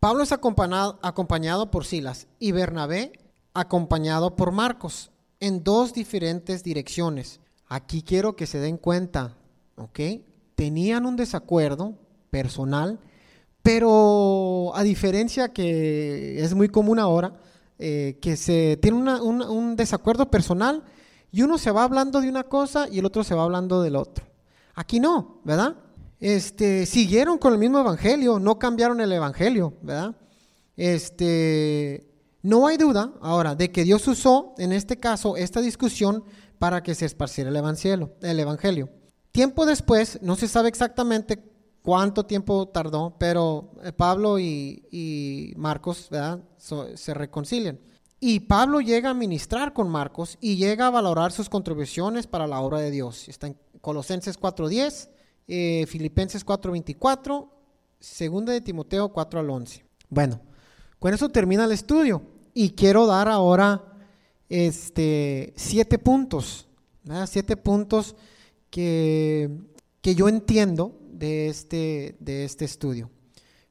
Pablo 0.00 0.22
es 0.22 0.32
acompañado, 0.32 0.98
acompañado 1.02 1.70
por 1.70 1.84
Silas 1.84 2.28
y 2.38 2.52
Bernabé 2.52 3.12
acompañado 3.54 4.36
por 4.36 4.52
Marcos 4.52 5.10
en 5.40 5.64
dos 5.64 5.94
diferentes 5.94 6.62
direcciones. 6.62 7.40
Aquí 7.68 8.02
quiero 8.02 8.36
que 8.36 8.46
se 8.46 8.58
den 8.58 8.76
cuenta, 8.76 9.36
¿ok? 9.76 10.00
Tenían 10.54 11.06
un 11.06 11.16
desacuerdo 11.16 11.94
personal, 12.30 13.00
pero 13.62 14.72
a 14.74 14.82
diferencia 14.82 15.52
que 15.52 16.40
es 16.42 16.54
muy 16.54 16.68
común 16.68 16.98
ahora, 16.98 17.40
eh, 17.78 18.18
que 18.20 18.36
se 18.36 18.78
tiene 18.80 19.20
un 19.20 19.76
desacuerdo 19.76 20.30
personal, 20.30 20.84
y 21.36 21.42
uno 21.42 21.58
se 21.58 21.70
va 21.70 21.84
hablando 21.84 22.22
de 22.22 22.30
una 22.30 22.44
cosa 22.44 22.88
y 22.90 22.98
el 22.98 23.04
otro 23.04 23.22
se 23.22 23.34
va 23.34 23.42
hablando 23.42 23.82
del 23.82 23.96
otro. 23.96 24.24
Aquí 24.74 25.00
no, 25.00 25.42
¿verdad? 25.44 25.76
Este, 26.18 26.86
siguieron 26.86 27.36
con 27.36 27.52
el 27.52 27.58
mismo 27.58 27.78
evangelio, 27.78 28.38
no 28.38 28.58
cambiaron 28.58 29.02
el 29.02 29.12
evangelio, 29.12 29.74
¿verdad? 29.82 30.16
Este, 30.78 32.08
no 32.40 32.66
hay 32.66 32.78
duda 32.78 33.12
ahora 33.20 33.54
de 33.54 33.70
que 33.70 33.84
Dios 33.84 34.08
usó 34.08 34.54
en 34.56 34.72
este 34.72 34.98
caso 34.98 35.36
esta 35.36 35.60
discusión 35.60 36.24
para 36.58 36.82
que 36.82 36.94
se 36.94 37.04
esparciera 37.04 37.50
el 37.50 37.56
evangelio, 37.56 38.14
el 38.22 38.40
evangelio. 38.40 38.88
Tiempo 39.30 39.66
después, 39.66 40.18
no 40.22 40.36
se 40.36 40.48
sabe 40.48 40.70
exactamente 40.70 41.38
cuánto 41.82 42.24
tiempo 42.24 42.66
tardó, 42.68 43.14
pero 43.18 43.72
eh, 43.84 43.92
Pablo 43.92 44.38
y, 44.38 45.52
Marcos 45.58 46.08
¿verdad? 46.10 46.40
se 46.56 47.12
reconcilian. 47.12 47.78
Y 48.18 48.40
Pablo 48.40 48.80
llega 48.80 49.10
a 49.10 49.14
ministrar 49.14 49.72
con 49.74 49.90
Marcos 49.90 50.38
y 50.40 50.56
llega 50.56 50.86
a 50.86 50.90
valorar 50.90 51.32
sus 51.32 51.48
contribuciones 51.48 52.26
para 52.26 52.46
la 52.46 52.60
obra 52.60 52.78
de 52.78 52.90
Dios. 52.90 53.28
Está 53.28 53.48
en 53.48 53.56
Colosenses 53.82 54.40
4.10, 54.40 55.10
eh, 55.48 55.84
Filipenses 55.86 56.44
4.24, 56.44 57.48
segunda 58.00 58.52
de 58.52 58.62
Timoteo 58.62 59.10
4 59.10 59.40
al 59.40 59.50
11. 59.50 59.84
Bueno, 60.08 60.40
con 60.98 61.12
eso 61.12 61.28
termina 61.28 61.64
el 61.64 61.72
estudio 61.72 62.22
y 62.54 62.70
quiero 62.70 63.06
dar 63.06 63.28
ahora 63.28 63.84
este, 64.48 65.52
siete 65.56 65.98
puntos, 65.98 66.66
siete 67.26 67.56
puntos 67.56 68.16
que, 68.70 69.50
que 70.00 70.14
yo 70.14 70.28
entiendo 70.28 70.98
de 71.10 71.48
este, 71.48 72.16
de 72.18 72.46
este 72.46 72.64
estudio. 72.64 73.10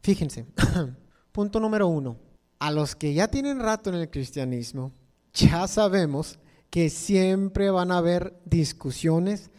Fíjense, 0.01 0.45
punto 1.31 1.59
número 1.59 1.87
uno 1.87 2.24
a 2.59 2.71
los 2.71 2.95
que 2.95 3.13
ya 3.13 3.27
tienen 3.27 3.59
rato 3.59 3.89
en 3.89 3.95
el 3.95 4.09
cristianismo, 4.09 4.91
ya 5.33 5.67
sabemos 5.67 6.39
que 6.69 6.89
siempre 6.89 7.69
van 7.69 7.91
a 7.91 7.97
haber 7.97 8.37
discusiones 8.45 9.49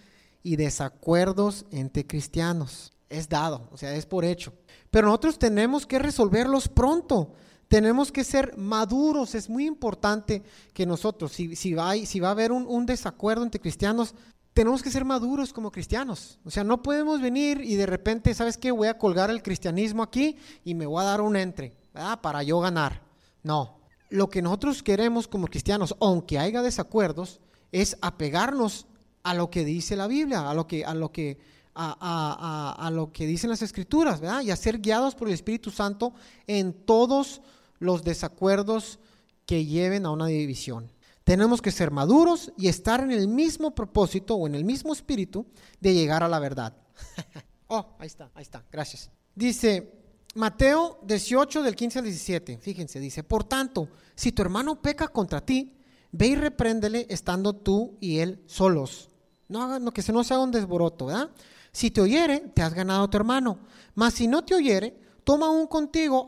y 0.43 0.57
desacuerdos 0.57 1.67
entre 1.71 2.07
cristianos. 2.07 2.93
Es 3.09 3.29
dado, 3.29 3.69
o 3.73 3.77
sea, 3.77 3.95
es 3.95 4.07
por 4.07 4.25
hecho. 4.25 4.53
Pero 4.91 5.07
nosotros 5.07 5.39
tenemos 5.39 5.87
que 5.87 5.99
resolverlos 5.99 6.69
pronto. 6.69 7.35
Tenemos 7.69 8.13
que 8.13 8.25
ser 8.25 8.57
maduros. 8.57 9.35
Es 9.35 9.49
muy 9.49 9.67
importante 9.67 10.43
que 10.73 10.87
nosotros, 10.87 11.33
si, 11.33 11.57
si, 11.57 11.75
va, 11.75 11.95
si 11.95 12.21
va 12.21 12.29
a 12.29 12.33
haber 12.33 12.53
un, 12.53 12.67
un 12.67 12.87
desacuerdo 12.87 13.45
entre 13.45 13.61
cristianos, 13.61 14.15
tenemos 14.53 14.83
que 14.83 14.91
ser 14.91 15.05
maduros 15.05 15.53
como 15.53 15.71
cristianos. 15.71 16.39
O 16.45 16.51
sea, 16.51 16.65
no 16.65 16.83
podemos 16.83 17.21
venir 17.21 17.61
y 17.61 17.75
de 17.75 17.87
repente, 17.87 18.35
¿sabes 18.35 18.57
qué? 18.57 18.71
Voy 18.71 18.89
a 18.89 18.99
colgar 18.99 19.31
el 19.31 19.43
cristianismo 19.43 20.03
aquí 20.03 20.37
y 20.65 20.75
me 20.75 20.87
voy 20.87 21.03
a 21.03 21.07
dar 21.07 21.21
un 21.21 21.37
entre 21.37 21.75
para 22.23 22.43
yo 22.43 22.61
ganar. 22.61 23.03
No, 23.43 23.79
lo 24.11 24.29
que 24.29 24.43
nosotros 24.43 24.83
queremos 24.83 25.29
como 25.29 25.47
cristianos, 25.47 25.97
aunque 26.01 26.39
haya 26.39 26.63
desacuerdos, 26.63 27.41
es 27.73 27.97
apegarnos 28.01 28.87
a 29.23 29.35
lo 29.35 29.51
que 29.51 29.65
dice 29.65 29.97
la 29.97 30.07
Biblia, 30.07 30.49
a 30.49 30.55
lo 30.55 30.67
que, 30.67 30.85
a 30.85 30.95
lo 30.95 31.11
que, 31.11 31.39
a, 31.75 32.91
lo 32.93 33.13
que 33.13 33.27
dicen 33.27 33.51
las 33.51 33.63
escrituras, 33.63 34.21
¿verdad? 34.21 34.43
Y 34.43 34.51
a 34.51 34.57
ser 34.57 34.79
guiados 34.79 35.15
por 35.15 35.29
el 35.29 35.35
Espíritu 35.35 35.71
Santo 35.71 36.15
en 36.47 36.73
todos 36.73 37.43
los 37.79 38.05
desacuerdos 38.05 38.99
que 39.45 39.65
lleven 39.65 40.07
a 40.07 40.11
una 40.11 40.27
división. 40.27 40.91
Tenemos 41.25 41.61
que 41.61 41.73
ser 41.73 41.91
maduros 41.91 42.53
y 42.57 42.69
estar 42.69 43.01
en 43.01 43.11
el 43.11 43.27
mismo 43.27 43.75
propósito 43.75 44.37
o 44.37 44.47
en 44.47 44.55
el 44.55 44.65
mismo 44.65 44.93
espíritu 44.93 45.45
de 45.81 45.93
llegar 45.93 46.23
a 46.23 46.29
la 46.29 46.39
verdad. 46.39 46.77
oh, 47.67 47.97
ahí 47.99 48.07
está, 48.07 48.31
ahí 48.35 48.43
está, 48.43 48.65
gracias. 48.71 49.11
Dice, 49.35 50.06
Mateo 50.37 50.99
18 51.03 51.63
del 51.63 51.75
15 51.75 51.99
al 51.99 52.05
17, 52.05 52.59
fíjense, 52.59 53.01
dice, 53.01 53.25
por 53.25 53.45
tanto, 53.45 53.89
si 54.15 54.33
tu 54.33 54.43
hermano 54.43 54.83
peca 54.83 55.09
contra 55.09 55.41
ti, 55.41 55.79
ve 56.13 56.27
y 56.27 56.37
repréndele 56.37 57.07
estando 57.09 57.55
tú 57.55 57.97
y 58.01 58.19
él 58.19 58.43
solos. 58.45 59.11
No 59.49 59.63
hagan 59.63 59.87
lo 59.87 59.93
que 59.93 60.03
se 60.03 60.13
no 60.13 60.23
se 60.25 60.35
haga 60.35 60.43
un 60.43 60.51
desboroto, 60.51 61.07
¿verdad? 61.07 61.31
Si 61.73 61.91
te 61.91 62.03
oyere, 62.03 62.41
te 62.55 62.61
has 62.61 62.75
ganado 62.75 63.09
tu 63.09 63.17
hermano. 63.17 63.61
Mas 63.95 64.13
si 64.13 64.27
no 64.27 64.45
te 64.45 64.55
oyere, 64.55 65.01
toma 65.25 65.51
un 65.51 65.67
contigo 65.67 66.27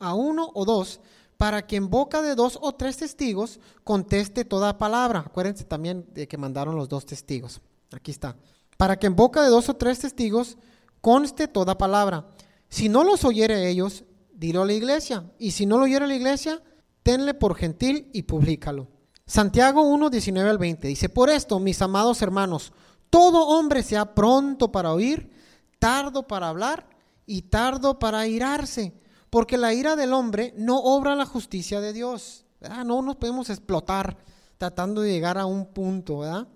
a 0.00 0.14
uno 0.14 0.50
o 0.52 0.64
dos, 0.64 1.00
para 1.36 1.64
que 1.64 1.76
en 1.76 1.88
boca 1.88 2.22
de 2.22 2.34
dos 2.34 2.58
o 2.60 2.74
tres 2.74 2.96
testigos 2.96 3.60
conteste 3.84 4.44
toda 4.44 4.78
palabra. 4.78 5.20
Acuérdense 5.20 5.62
también 5.62 6.06
de 6.12 6.26
que 6.26 6.38
mandaron 6.38 6.74
los 6.74 6.88
dos 6.88 7.06
testigos. 7.06 7.60
Aquí 7.92 8.10
está. 8.10 8.36
Para 8.76 8.98
que 8.98 9.06
en 9.06 9.14
boca 9.14 9.42
de 9.42 9.48
dos 9.48 9.68
o 9.68 9.74
tres 9.74 10.00
testigos 10.00 10.58
conste 11.00 11.46
toda 11.46 11.78
palabra. 11.78 12.26
Si 12.74 12.88
no 12.88 13.04
los 13.04 13.24
oyere 13.24 13.70
ellos, 13.70 14.02
dilo 14.32 14.62
a 14.62 14.66
la 14.66 14.72
iglesia. 14.72 15.30
Y 15.38 15.52
si 15.52 15.64
no 15.64 15.78
lo 15.78 15.84
oyere 15.84 16.08
la 16.08 16.16
iglesia, 16.16 16.60
tenle 17.04 17.32
por 17.32 17.54
gentil 17.54 18.10
y 18.12 18.22
públicalo. 18.22 18.88
Santiago 19.24 19.82
1, 19.82 20.10
19 20.10 20.50
al 20.50 20.58
20 20.58 20.88
dice, 20.88 21.08
por 21.08 21.30
esto, 21.30 21.60
mis 21.60 21.80
amados 21.82 22.20
hermanos, 22.20 22.72
todo 23.10 23.46
hombre 23.46 23.84
sea 23.84 24.12
pronto 24.12 24.72
para 24.72 24.92
oír, 24.92 25.30
tardo 25.78 26.26
para 26.26 26.48
hablar 26.48 26.88
y 27.26 27.42
tardo 27.42 28.00
para 28.00 28.26
irarse, 28.26 29.00
porque 29.30 29.56
la 29.56 29.72
ira 29.72 29.94
del 29.94 30.12
hombre 30.12 30.52
no 30.56 30.78
obra 30.80 31.14
la 31.14 31.26
justicia 31.26 31.80
de 31.80 31.92
Dios. 31.92 32.44
No 32.84 33.02
nos 33.02 33.14
podemos 33.14 33.50
explotar 33.50 34.18
tratando 34.58 35.00
de 35.00 35.12
llegar 35.12 35.38
a 35.38 35.46
un 35.46 35.66
punto, 35.66 36.18
¿verdad? 36.18 36.48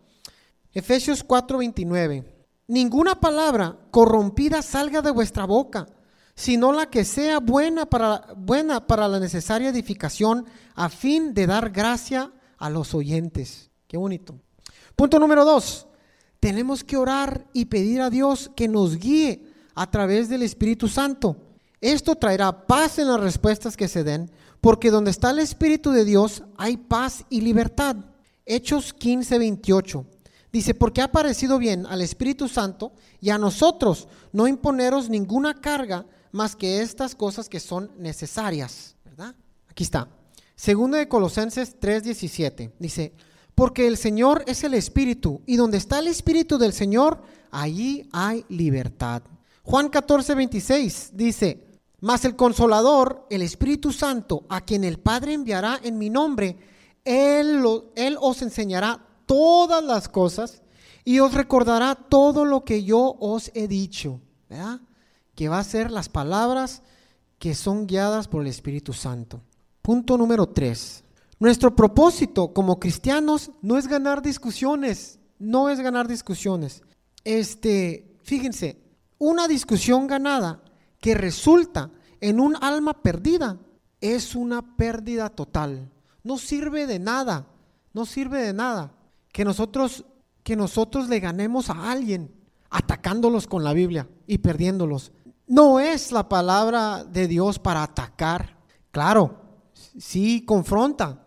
Efesios 0.73 1.25
4:29. 1.25 2.25
Ninguna 2.67 3.21
palabra 3.21 3.79
corrompida 3.93 4.63
salga 4.63 5.01
de 5.01 5.13
vuestra 5.13 5.45
boca, 5.45 5.87
sino 6.39 6.73
la 6.73 6.87
que 6.87 7.05
sea 7.05 7.41
buena 7.41 7.87
para, 7.87 8.33
buena 8.37 8.87
para 8.87 9.09
la 9.09 9.19
necesaria 9.19 9.71
edificación 9.71 10.47
a 10.77 10.89
fin 10.89 11.35
de 11.35 11.49
dar 11.49 11.71
gracia 11.71 12.31
a 12.59 12.71
los 12.71 12.95
oyentes. 12.95 13.73
Qué 13.89 13.97
bonito. 13.97 14.39
Punto 14.95 15.19
número 15.19 15.45
dos. 15.45 15.89
Tenemos 16.39 16.85
que 16.85 16.97
orar 16.97 17.45
y 17.53 17.65
pedir 17.65 18.01
a 18.01 18.09
Dios 18.09 18.53
que 18.55 18.69
nos 18.69 18.99
guíe 18.99 19.53
a 19.75 19.91
través 19.91 20.29
del 20.29 20.45
Espíritu 20.45 20.87
Santo. 20.87 21.37
Esto 21.81 22.15
traerá 22.15 22.69
paz 22.69 23.01
en 23.01 23.09
las 23.09 23.19
respuestas 23.19 23.77
que 23.77 23.89
se 23.89 24.05
den, 24.05 24.31
porque 24.61 24.93
donde 24.93 25.11
está 25.11 25.33
el 25.33 25.41
Espíritu 25.41 25.91
de 25.91 26.05
Dios 26.05 26.45
hay 26.57 26.77
paz 26.77 27.25
y 27.31 27.41
libertad. 27.41 27.97
Hechos 28.47 28.93
15, 28.93 29.41
28. 29.41 30.07
Dice, 30.53 30.75
porque 30.75 31.03
ha 31.03 31.11
parecido 31.11 31.59
bien 31.59 31.85
al 31.87 32.01
Espíritu 32.01 32.47
Santo 32.47 32.93
y 33.21 33.31
a 33.31 33.39
nosotros 33.39 34.07
no 34.33 34.47
imponeros 34.47 35.11
ninguna 35.11 35.55
carga 35.55 36.07
más 36.33 36.57
que 36.57 36.81
estas 36.81 37.15
cosas 37.15 37.49
que 37.49 37.61
son 37.61 37.91
necesarias. 37.99 38.97
¿Verdad? 39.05 39.35
Aquí 39.69 39.85
está. 39.85 40.09
Segundo 40.57 40.97
de 40.97 41.09
Colosenses 41.09 41.79
3:17. 41.81 42.73
Dice, 42.79 43.13
porque 43.55 43.87
el 43.87 43.97
Señor 43.97 44.45
es 44.47 44.65
el 44.65 44.75
Espíritu 44.75 45.43
y 45.47 45.57
donde 45.57 45.79
está 45.79 45.99
el 45.99 46.09
Espíritu 46.09 46.59
del 46.59 46.73
Señor, 46.73 47.23
allí 47.51 48.09
hay 48.13 48.45
libertad. 48.49 49.23
Juan 49.63 49.91
14:26 49.91 51.11
dice, 51.13 51.65
mas 52.01 52.25
el 52.25 52.37
consolador, 52.37 53.27
el 53.31 53.43
Espíritu 53.43 53.93
Santo, 53.93 54.45
a 54.49 54.61
quien 54.61 54.85
el 54.85 54.99
Padre 54.99 55.33
enviará 55.33 55.81
en 55.83 55.99
mi 55.99 56.11
nombre, 56.11 56.57
él, 57.05 57.65
él 57.97 58.17
os 58.21 58.43
enseñará 58.43 59.05
todas 59.27 59.83
las 59.83 60.09
cosas 60.09 60.63
y 61.05 61.21
os 61.21 61.35
recordará 61.35 61.95
todo 61.95 62.45
lo 62.45 62.65
que 62.65 62.85
yo 62.85 63.17
os 63.19 63.51
he 63.55 63.67
dicho. 63.67 64.21
¿verdad? 64.49 64.81
Que 65.39 65.49
va 65.49 65.61
a 65.61 65.63
ser 65.65 65.93
las 65.93 66.09
palabras 66.09 66.83
que 67.39 67.55
son 67.55 67.87
guiadas 67.87 68.27
por 68.27 68.43
el 68.43 68.49
Espíritu 68.49 68.93
Santo. 68.93 69.41
Punto 69.83 70.19
número 70.19 70.49
tres. 70.49 71.05
Nuestro 71.39 71.77
propósito 71.77 72.53
como 72.53 72.81
cristianos 72.81 73.53
no 73.63 73.79
es 73.79 73.87
ganar 73.87 74.21
discusiones, 74.21 75.21
no 75.39 75.71
es 75.71 75.79
ganar 75.79 76.09
discusiones. 76.09 76.83
Este, 77.23 78.17
fíjense, 78.25 78.83
una 79.19 79.47
discusión 79.47 80.09
ganada 80.09 80.61
que 80.99 81.15
resulta 81.15 81.93
en 82.21 82.41
un 82.41 82.57
alma 82.61 83.01
perdida 83.01 83.61
es 84.01 84.35
una 84.35 84.77
pérdida 84.77 85.29
total. 85.29 85.89
No 86.25 86.37
sirve 86.37 86.89
de 86.89 86.99
nada, 86.99 87.47
no 87.95 88.07
sirve 88.07 88.43
de 88.43 88.55
nada 88.55 88.93
que 89.33 89.45
nosotros 89.45 90.05
que 90.43 90.57
nosotros 90.57 91.09
le 91.09 91.21
ganemos 91.21 91.71
a 91.71 91.93
alguien 91.93 92.35
atacándolos 92.71 93.47
con 93.47 93.65
la 93.65 93.73
Biblia 93.73 94.09
y 94.27 94.39
perdiéndolos. 94.39 95.13
No 95.49 95.81
es 95.81 96.13
la 96.13 96.29
palabra 96.29 97.05
de 97.05 97.27
Dios 97.27 97.59
para 97.59 97.83
atacar. 97.83 98.59
Claro, 98.91 99.41
sí 99.99 100.45
confronta, 100.45 101.25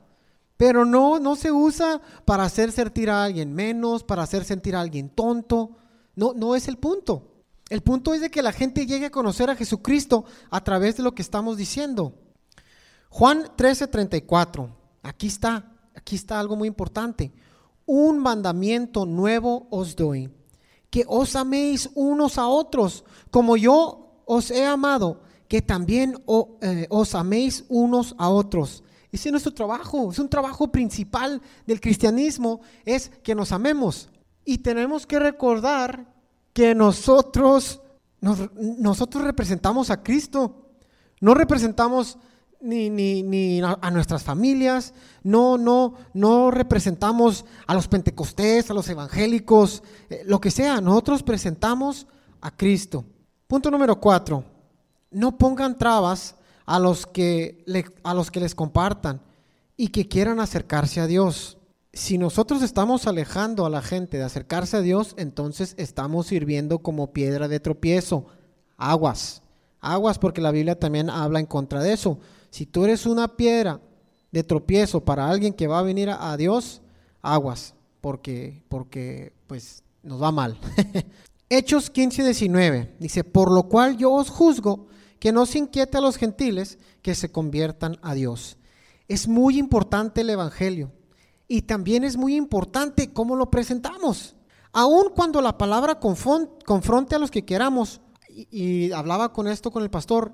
pero 0.57 0.85
no 0.85 1.19
no 1.19 1.35
se 1.35 1.51
usa 1.51 2.01
para 2.25 2.43
hacer 2.43 2.71
sentir 2.71 3.09
a 3.09 3.23
alguien 3.23 3.53
menos, 3.53 4.03
para 4.03 4.23
hacer 4.23 4.45
sentir 4.45 4.75
a 4.75 4.81
alguien 4.81 5.09
tonto. 5.09 5.77
No 6.15 6.33
no 6.33 6.55
es 6.55 6.67
el 6.67 6.77
punto. 6.77 7.27
El 7.69 7.81
punto 7.81 8.13
es 8.13 8.21
de 8.21 8.31
que 8.31 8.41
la 8.41 8.51
gente 8.51 8.85
llegue 8.85 9.07
a 9.07 9.11
conocer 9.11 9.49
a 9.49 9.55
Jesucristo 9.55 10.25
a 10.49 10.63
través 10.63 10.97
de 10.97 11.03
lo 11.03 11.13
que 11.13 11.21
estamos 11.21 11.57
diciendo. 11.57 12.13
Juan 13.09 13.43
13:34. 13.57 14.69
Aquí 15.03 15.27
está, 15.27 15.73
aquí 15.95 16.15
está 16.15 16.39
algo 16.39 16.55
muy 16.55 16.67
importante 16.67 17.33
un 17.85 18.19
mandamiento 18.19 19.05
nuevo 19.05 19.67
os 19.69 19.97
doy, 19.97 20.31
que 20.89 21.03
os 21.07 21.35
améis 21.35 21.89
unos 21.93 22.37
a 22.37 22.47
otros, 22.47 23.03
como 23.29 23.57
yo 23.57 24.00
os 24.33 24.49
he 24.49 24.65
amado, 24.65 25.19
que 25.49 25.61
también 25.61 26.23
eh, 26.61 26.87
os 26.89 27.15
améis 27.15 27.65
unos 27.67 28.15
a 28.17 28.29
otros. 28.29 28.81
Ese 29.11 29.27
es 29.27 29.31
nuestro 29.33 29.53
trabajo, 29.53 30.09
es 30.09 30.19
un 30.19 30.29
trabajo 30.29 30.71
principal 30.71 31.41
del 31.67 31.81
cristianismo, 31.81 32.61
es 32.85 33.11
que 33.23 33.35
nos 33.35 33.51
amemos. 33.51 34.07
Y 34.45 34.59
tenemos 34.59 35.05
que 35.05 35.19
recordar 35.19 36.05
que 36.53 36.73
nosotros, 36.73 37.81
nosotros 38.21 39.21
representamos 39.25 39.89
a 39.89 40.01
Cristo, 40.01 40.69
no 41.19 41.33
representamos 41.33 42.17
ni, 42.61 42.89
ni, 42.89 43.23
ni 43.23 43.59
a 43.61 43.91
nuestras 43.91 44.23
familias, 44.23 44.93
no, 45.23 45.57
no, 45.57 45.95
no 46.13 46.51
representamos 46.51 47.43
a 47.67 47.73
los 47.73 47.89
pentecostés, 47.89 48.71
a 48.71 48.73
los 48.73 48.87
evangélicos, 48.87 49.83
eh, 50.09 50.23
lo 50.25 50.39
que 50.39 50.51
sea, 50.51 50.79
nosotros 50.79 51.21
presentamos 51.21 52.07
a 52.39 52.55
Cristo. 52.55 53.03
Punto 53.51 53.69
número 53.69 53.99
cuatro, 53.99 54.45
no 55.09 55.37
pongan 55.37 55.77
trabas 55.77 56.35
a 56.65 56.79
los 56.79 57.05
que, 57.05 57.65
a 58.01 58.13
los 58.13 58.31
que 58.31 58.39
les 58.39 58.55
compartan 58.55 59.19
y 59.75 59.89
que 59.89 60.07
quieran 60.07 60.39
acercarse 60.39 61.01
a 61.01 61.05
Dios. 61.05 61.57
Si 61.91 62.17
nosotros 62.17 62.61
estamos 62.61 63.07
alejando 63.07 63.65
a 63.65 63.69
la 63.69 63.81
gente 63.81 64.15
de 64.15 64.23
acercarse 64.23 64.77
a 64.77 64.81
Dios, 64.81 65.15
entonces 65.17 65.75
estamos 65.77 66.27
sirviendo 66.27 66.79
como 66.79 67.11
piedra 67.11 67.49
de 67.49 67.59
tropiezo. 67.59 68.25
Aguas, 68.77 69.43
aguas 69.81 70.17
porque 70.17 70.39
la 70.39 70.51
Biblia 70.51 70.79
también 70.79 71.09
habla 71.09 71.41
en 71.41 71.45
contra 71.45 71.83
de 71.83 71.91
eso. 71.91 72.19
Si 72.51 72.65
tú 72.65 72.85
eres 72.85 73.05
una 73.05 73.35
piedra 73.35 73.81
de 74.31 74.43
tropiezo 74.45 75.03
para 75.03 75.29
alguien 75.29 75.53
que 75.53 75.67
va 75.67 75.79
a 75.79 75.83
venir 75.83 76.09
a, 76.09 76.37
Dios, 76.37 76.81
aguas, 77.21 77.75
porque, 77.99 78.63
porque 78.69 79.33
pues 79.47 79.83
nos 80.03 80.23
va 80.23 80.31
mal. 80.31 80.57
Hechos 81.53 81.89
15, 81.89 82.23
19 82.23 82.95
dice, 82.97 83.25
por 83.25 83.51
lo 83.51 83.63
cual 83.63 83.97
yo 83.97 84.09
os 84.13 84.29
juzgo 84.29 84.87
que 85.19 85.33
no 85.33 85.45
se 85.45 85.57
inquiete 85.57 85.97
a 85.97 86.01
los 86.01 86.15
gentiles 86.15 86.79
que 87.01 87.13
se 87.13 87.29
conviertan 87.29 87.97
a 88.01 88.13
Dios. 88.13 88.57
Es 89.09 89.27
muy 89.27 89.57
importante 89.57 90.21
el 90.21 90.29
Evangelio 90.29 90.93
y 91.49 91.63
también 91.63 92.05
es 92.05 92.15
muy 92.15 92.37
importante 92.37 93.11
cómo 93.11 93.35
lo 93.35 93.51
presentamos. 93.51 94.37
Aun 94.71 95.09
cuando 95.13 95.41
la 95.41 95.57
palabra 95.57 95.99
confronte 95.99 97.15
a 97.15 97.19
los 97.19 97.31
que 97.31 97.43
queramos, 97.43 97.99
y 98.29 98.93
hablaba 98.93 99.33
con 99.33 99.49
esto 99.49 99.71
con 99.71 99.83
el 99.83 99.89
pastor, 99.89 100.33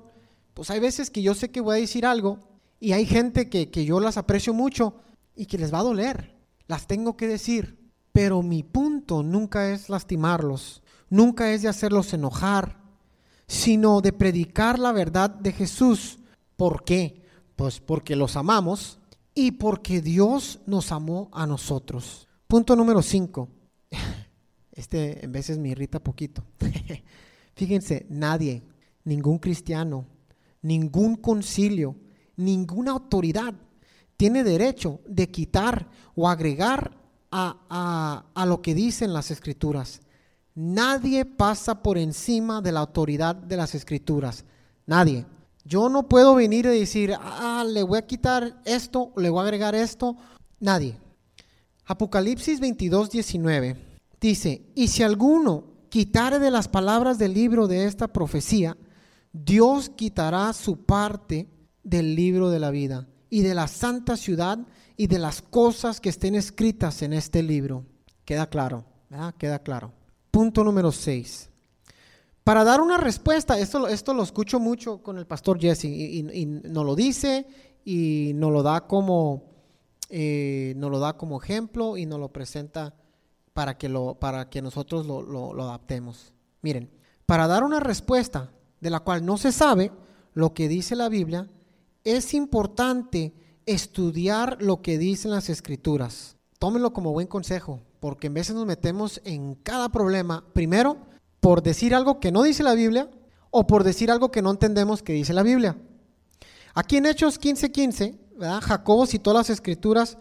pues 0.54 0.70
hay 0.70 0.78
veces 0.78 1.10
que 1.10 1.22
yo 1.22 1.34
sé 1.34 1.50
que 1.50 1.60
voy 1.60 1.78
a 1.78 1.80
decir 1.80 2.06
algo 2.06 2.38
y 2.78 2.92
hay 2.92 3.06
gente 3.06 3.50
que, 3.50 3.84
yo 3.84 3.98
las 3.98 4.18
aprecio 4.18 4.54
mucho 4.54 4.94
y 5.34 5.46
que 5.46 5.58
les 5.58 5.74
va 5.74 5.80
a 5.80 5.82
doler. 5.82 6.36
Las 6.68 6.86
tengo 6.86 7.16
que 7.16 7.26
decir. 7.26 7.76
Pero 8.12 8.42
mi 8.42 8.62
punto 8.62 9.24
nunca 9.24 9.72
es 9.72 9.88
lastimarlos, 9.88 10.80
nunca 11.10 11.52
es 11.52 11.62
de 11.62 11.68
hacerlos 11.68 12.12
enojar, 12.12 12.78
sino 13.46 14.00
de 14.00 14.12
predicar 14.12 14.78
la 14.78 14.92
verdad 14.92 15.30
de 15.30 15.52
Jesús. 15.52 16.18
¿Por 16.56 16.84
qué? 16.84 17.22
Pues 17.56 17.80
porque 17.80 18.16
los 18.16 18.36
amamos 18.36 18.98
y 19.34 19.52
porque 19.52 20.00
Dios 20.00 20.60
nos 20.66 20.92
amó 20.92 21.28
a 21.32 21.46
nosotros. 21.46 22.28
Punto 22.46 22.76
número 22.76 23.02
5. 23.02 23.48
Este 24.72 25.24
en 25.24 25.32
veces 25.32 25.58
me 25.58 25.70
irrita 25.70 25.98
poquito. 25.98 26.44
Fíjense, 27.56 28.06
nadie, 28.08 28.62
ningún 29.02 29.40
cristiano, 29.40 30.06
ningún 30.62 31.16
concilio, 31.16 31.96
ninguna 32.36 32.92
autoridad 32.92 33.54
tiene 34.16 34.44
derecho 34.44 35.00
de 35.06 35.30
quitar 35.30 35.88
o 36.14 36.28
agregar 36.28 36.96
a, 37.30 38.44
lo 38.46 38.62
que 38.62 38.74
dicen 38.74 39.12
las 39.12 39.30
escrituras. 39.30 40.00
Nadie 40.60 41.24
pasa 41.24 41.84
por 41.84 41.96
encima 41.98 42.60
de 42.60 42.72
la 42.72 42.80
autoridad 42.80 43.36
de 43.36 43.56
las 43.56 43.76
escrituras. 43.76 44.44
Nadie. 44.86 45.24
Yo 45.64 45.88
no 45.88 46.08
puedo 46.08 46.34
venir 46.34 46.66
y 46.66 46.80
decir, 46.80 47.14
ah, 47.16 47.64
le 47.64 47.84
voy 47.84 47.98
a 47.98 48.06
quitar 48.06 48.60
esto, 48.64 49.12
le 49.16 49.30
voy 49.30 49.38
a 49.38 49.42
agregar 49.44 49.76
esto. 49.76 50.16
Nadie. 50.58 50.98
Apocalipsis 51.86 52.58
22, 52.58 53.08
19 53.08 53.76
dice, 54.20 54.72
y 54.74 54.88
si 54.88 55.04
alguno 55.04 55.62
quitare 55.90 56.40
de 56.40 56.50
las 56.50 56.66
palabras 56.66 57.18
del 57.18 57.34
libro 57.34 57.68
de 57.68 57.84
esta 57.84 58.08
profecía, 58.08 58.76
Dios 59.32 59.90
quitará 59.90 60.52
su 60.54 60.84
parte 60.84 61.48
del 61.84 62.16
libro 62.16 62.50
de 62.50 62.58
la 62.58 62.72
vida 62.72 63.06
y 63.30 63.42
de 63.42 63.54
la 63.54 63.68
santa 63.68 64.16
ciudad 64.16 64.58
y 64.96 65.06
de 65.06 65.20
las 65.20 65.40
cosas 65.40 66.00
que 66.00 66.08
estén 66.08 66.34
escritas 66.34 67.02
en 67.02 67.12
este 67.12 67.44
libro. 67.44 67.84
Queda 68.24 68.48
claro, 68.48 68.84
¿verdad? 69.08 69.36
Queda 69.36 69.60
claro. 69.60 69.97
Punto 70.30 70.62
número 70.64 70.92
6. 70.92 71.50
Para 72.44 72.64
dar 72.64 72.80
una 72.80 72.96
respuesta, 72.96 73.58
esto, 73.58 73.88
esto 73.88 74.14
lo 74.14 74.22
escucho 74.22 74.58
mucho 74.58 75.02
con 75.02 75.18
el 75.18 75.26
pastor 75.26 75.60
Jesse 75.60 75.84
y, 75.84 76.46
nos 76.46 76.86
lo 76.86 76.94
dice 76.94 77.46
y 77.84 78.32
nos 78.34 78.52
lo 78.52 78.62
da 78.62 78.86
como, 78.86 79.44
eh, 80.08 80.74
lo 80.78 80.98
da 80.98 81.16
como 81.16 81.42
ejemplo 81.42 81.96
y 81.96 82.06
nos 82.06 82.18
lo 82.18 82.32
presenta 82.32 82.94
para 83.52 83.76
que, 83.76 83.88
lo, 83.88 84.14
para 84.14 84.48
que 84.48 84.62
nosotros 84.62 85.06
lo, 85.06 85.22
lo 85.22 85.62
adaptemos. 85.62 86.32
Miren, 86.62 86.90
para 87.26 87.46
dar 87.46 87.64
una 87.64 87.80
respuesta 87.80 88.50
de 88.80 88.90
la 88.90 89.00
cual 89.00 89.26
no 89.26 89.36
se 89.36 89.52
sabe 89.52 89.92
lo 90.32 90.54
que 90.54 90.68
dice 90.68 90.96
la 90.96 91.08
Biblia, 91.08 91.50
es 92.04 92.32
importante 92.32 93.34
estudiar 93.66 94.56
lo 94.62 94.80
que 94.80 94.96
dicen 94.96 95.30
las 95.30 95.50
escrituras. 95.50 96.36
Tómenlo 96.58 96.92
como 96.92 97.12
buen 97.12 97.26
consejo, 97.26 97.80
porque 98.00 98.28
en 98.28 98.34
veces 98.34 98.54
nos 98.54 98.66
metemos 98.66 99.20
en 99.24 99.54
cada 99.54 99.88
problema, 99.88 100.44
primero, 100.52 100.98
por 101.40 101.62
decir 101.62 101.94
algo 101.94 102.20
que 102.20 102.32
no 102.32 102.42
dice 102.42 102.62
la 102.62 102.74
Biblia 102.74 103.10
o 103.50 103.66
por 103.66 103.84
decir 103.84 104.10
algo 104.10 104.30
que 104.30 104.42
no 104.42 104.50
entendemos 104.50 105.02
que 105.02 105.12
dice 105.12 105.32
la 105.32 105.42
Biblia. 105.42 105.76
Aquí 106.74 106.96
en 106.96 107.06
Hechos 107.06 107.40
15:15, 107.40 108.18
Jacobo 108.62 109.06
citó 109.06 109.32
las 109.32 109.50
escrituras 109.50 110.18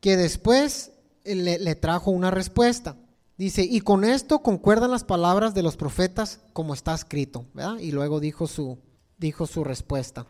que 0.00 0.16
después 0.16 0.92
le, 1.24 1.74
trajo 1.76 2.10
una 2.10 2.30
respuesta. 2.30 2.96
Dice, 3.36 3.62
y 3.62 3.80
con 3.80 4.04
esto 4.04 4.40
concuerdan 4.40 4.90
las 4.90 5.02
palabras 5.02 5.54
de 5.54 5.62
los 5.62 5.76
profetas 5.76 6.40
como 6.52 6.74
está 6.74 6.94
escrito. 6.94 7.46
Y 7.80 7.90
luego 7.90 8.20
dijo 8.20 8.46
su, 8.46 8.78
dijo 9.18 9.46
su 9.46 9.64
respuesta. 9.64 10.26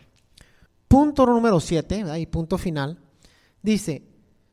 Punto 0.88 1.26
número 1.26 1.61
7, 1.61 2.04
y 2.18 2.26
punto 2.26 2.57
final. 2.57 2.98
Dice, 3.62 4.02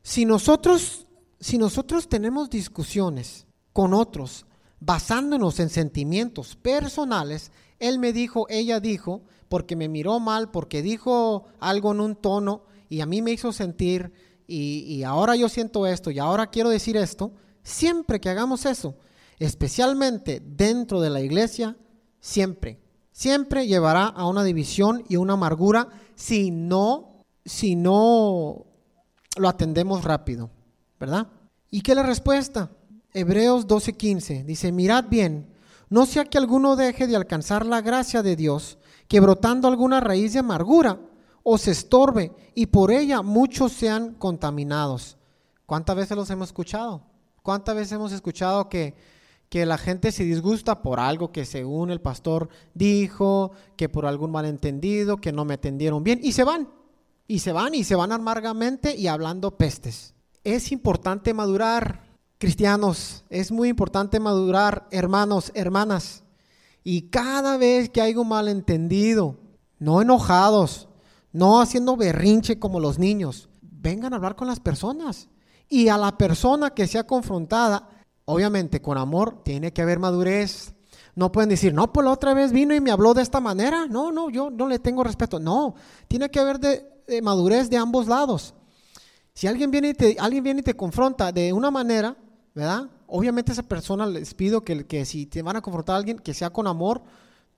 si 0.02 0.24
nosotros, 0.24 1.06
si 1.42 1.58
nosotros 1.58 2.08
tenemos 2.08 2.50
discusiones 2.50 3.46
con 3.72 3.94
otros 3.94 4.46
basándonos 4.78 5.58
en 5.58 5.70
sentimientos 5.70 6.54
personales, 6.54 7.50
él 7.80 7.98
me 7.98 8.12
dijo, 8.12 8.46
ella 8.48 8.78
dijo, 8.78 9.22
porque 9.48 9.74
me 9.74 9.88
miró 9.88 10.20
mal, 10.20 10.52
porque 10.52 10.82
dijo 10.82 11.46
algo 11.58 11.90
en 11.90 12.00
un 12.00 12.14
tono 12.14 12.62
y 12.88 13.00
a 13.00 13.06
mí 13.06 13.22
me 13.22 13.32
hizo 13.32 13.52
sentir 13.52 14.12
y, 14.46 15.02
ahora 15.02 15.34
yo 15.34 15.48
siento 15.48 15.86
esto 15.86 16.12
y 16.12 16.20
ahora 16.20 16.46
quiero 16.46 16.68
decir 16.68 16.96
esto, 16.96 17.32
siempre 17.64 18.20
que 18.20 18.28
hagamos 18.28 18.64
eso, 18.64 18.96
especialmente 19.40 20.40
dentro 20.44 21.00
de 21.00 21.10
la 21.10 21.22
iglesia, 21.22 21.76
siempre, 22.20 22.78
siempre 23.10 23.66
llevará 23.66 24.06
a 24.06 24.28
una 24.28 24.44
división 24.44 25.02
y 25.08 25.16
una 25.16 25.32
amargura 25.32 25.88
si 26.14 26.52
no, 26.52 27.24
si 27.44 27.74
no 27.74 28.66
lo 29.36 29.48
atendemos 29.48 30.04
rápido, 30.04 30.50
¿verdad? 31.02 31.26
¿Y 31.68 31.80
qué 31.80 31.92
es 31.92 31.96
la 31.96 32.04
respuesta? 32.04 32.70
Hebreos 33.12 33.66
12:15 33.66 34.44
dice, 34.44 34.70
mirad 34.70 35.06
bien, 35.08 35.52
no 35.90 36.06
sea 36.06 36.26
que 36.26 36.38
alguno 36.38 36.76
deje 36.76 37.08
de 37.08 37.16
alcanzar 37.16 37.66
la 37.66 37.80
gracia 37.80 38.22
de 38.22 38.36
Dios, 38.36 38.78
que 39.08 39.18
brotando 39.18 39.66
alguna 39.66 39.98
raíz 39.98 40.32
de 40.32 40.38
amargura 40.38 41.00
os 41.42 41.66
estorbe 41.66 42.30
y 42.54 42.66
por 42.66 42.92
ella 42.92 43.20
muchos 43.20 43.72
sean 43.72 44.14
contaminados. 44.14 45.16
¿Cuántas 45.66 45.96
veces 45.96 46.16
los 46.16 46.30
hemos 46.30 46.50
escuchado? 46.50 47.02
¿Cuántas 47.42 47.74
veces 47.74 47.90
hemos 47.94 48.12
escuchado 48.12 48.68
que, 48.68 48.94
que 49.48 49.66
la 49.66 49.78
gente 49.78 50.12
se 50.12 50.22
disgusta 50.22 50.82
por 50.82 51.00
algo 51.00 51.32
que 51.32 51.44
según 51.44 51.90
el 51.90 52.00
pastor 52.00 52.48
dijo, 52.74 53.50
que 53.76 53.88
por 53.88 54.06
algún 54.06 54.30
malentendido, 54.30 55.16
que 55.16 55.32
no 55.32 55.44
me 55.44 55.54
atendieron 55.54 56.04
bien, 56.04 56.20
y 56.22 56.30
se 56.30 56.44
van, 56.44 56.68
y 57.26 57.40
se 57.40 57.50
van, 57.50 57.74
y 57.74 57.82
se 57.82 57.96
van 57.96 58.12
amargamente 58.12 58.94
y 58.94 59.08
hablando 59.08 59.58
pestes. 59.58 60.14
Es 60.44 60.72
importante 60.72 61.34
madurar, 61.34 62.02
cristianos, 62.38 63.24
es 63.28 63.52
muy 63.52 63.68
importante 63.68 64.18
madurar, 64.18 64.88
hermanos, 64.90 65.52
hermanas, 65.54 66.24
y 66.84 67.02
cada 67.10 67.56
vez 67.56 67.90
que 67.90 68.00
hay 68.00 68.16
un 68.16 68.28
malentendido, 68.28 69.36
no 69.78 70.02
enojados, 70.02 70.88
no 71.32 71.60
haciendo 71.60 71.96
berrinche 71.96 72.58
como 72.58 72.80
los 72.80 72.98
niños, 72.98 73.48
vengan 73.60 74.12
a 74.12 74.16
hablar 74.16 74.36
con 74.36 74.48
las 74.48 74.60
personas. 74.60 75.28
Y 75.68 75.88
a 75.88 75.96
la 75.96 76.18
persona 76.18 76.70
que 76.70 76.86
sea 76.86 77.06
confrontada, 77.06 77.88
obviamente 78.24 78.82
con 78.82 78.98
amor, 78.98 79.42
tiene 79.42 79.72
que 79.72 79.82
haber 79.82 79.98
madurez. 79.98 80.74
No 81.14 81.32
pueden 81.32 81.50
decir, 81.50 81.72
no, 81.72 81.92
pues 81.92 82.04
la 82.04 82.12
otra 82.12 82.34
vez 82.34 82.52
vino 82.52 82.74
y 82.74 82.80
me 82.80 82.90
habló 82.90 83.14
de 83.14 83.22
esta 83.22 83.40
manera. 83.40 83.86
No, 83.86 84.12
no, 84.12 84.28
yo 84.30 84.50
no 84.50 84.68
le 84.68 84.78
tengo 84.78 85.02
respeto. 85.04 85.38
No, 85.38 85.74
tiene 86.08 86.30
que 86.30 86.40
haber 86.40 86.58
de, 86.58 87.22
madurez 87.22 87.70
de 87.70 87.76
ambos 87.76 88.06
lados. 88.06 88.54
Si 89.34 89.46
alguien 89.46 89.70
viene, 89.70 89.90
y 89.90 89.94
te, 89.94 90.16
alguien 90.18 90.44
viene 90.44 90.60
y 90.60 90.64
te 90.64 90.74
confronta 90.74 91.32
de 91.32 91.52
una 91.52 91.70
manera, 91.70 92.16
¿verdad? 92.54 92.90
Obviamente 93.06 93.52
esa 93.52 93.62
persona 93.62 94.06
les 94.06 94.34
pido 94.34 94.62
que, 94.62 94.86
que 94.86 95.04
si 95.04 95.26
te 95.26 95.42
van 95.42 95.56
a 95.56 95.62
confrontar 95.62 95.94
a 95.94 95.98
alguien, 95.98 96.18
que 96.18 96.34
sea 96.34 96.50
con 96.50 96.66
amor, 96.66 97.02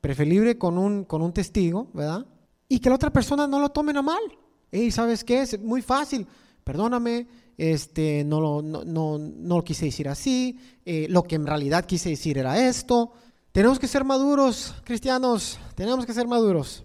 preferible 0.00 0.58
con 0.58 0.78
un, 0.78 1.04
con 1.04 1.22
un 1.22 1.32
testigo, 1.32 1.88
¿verdad? 1.92 2.26
Y 2.68 2.78
que 2.78 2.88
la 2.88 2.96
otra 2.96 3.12
persona 3.12 3.46
no 3.46 3.58
lo 3.58 3.70
tomen 3.70 3.96
a 3.96 4.02
mal. 4.02 4.22
Y 4.70 4.90
¿sabes 4.90 5.24
qué? 5.24 5.42
Es 5.42 5.60
muy 5.60 5.82
fácil. 5.82 6.26
Perdóname, 6.62 7.26
este, 7.56 8.24
no, 8.24 8.40
lo, 8.40 8.62
no, 8.62 8.84
no, 8.84 9.18
no 9.18 9.56
lo 9.56 9.64
quise 9.64 9.86
decir 9.86 10.08
así, 10.08 10.58
eh, 10.84 11.06
lo 11.10 11.22
que 11.22 11.36
en 11.36 11.46
realidad 11.46 11.84
quise 11.84 12.10
decir 12.10 12.38
era 12.38 12.66
esto. 12.66 13.12
Tenemos 13.52 13.78
que 13.78 13.86
ser 13.86 14.04
maduros, 14.04 14.74
cristianos, 14.84 15.58
tenemos 15.74 16.06
que 16.06 16.14
ser 16.14 16.26
maduros. 16.26 16.84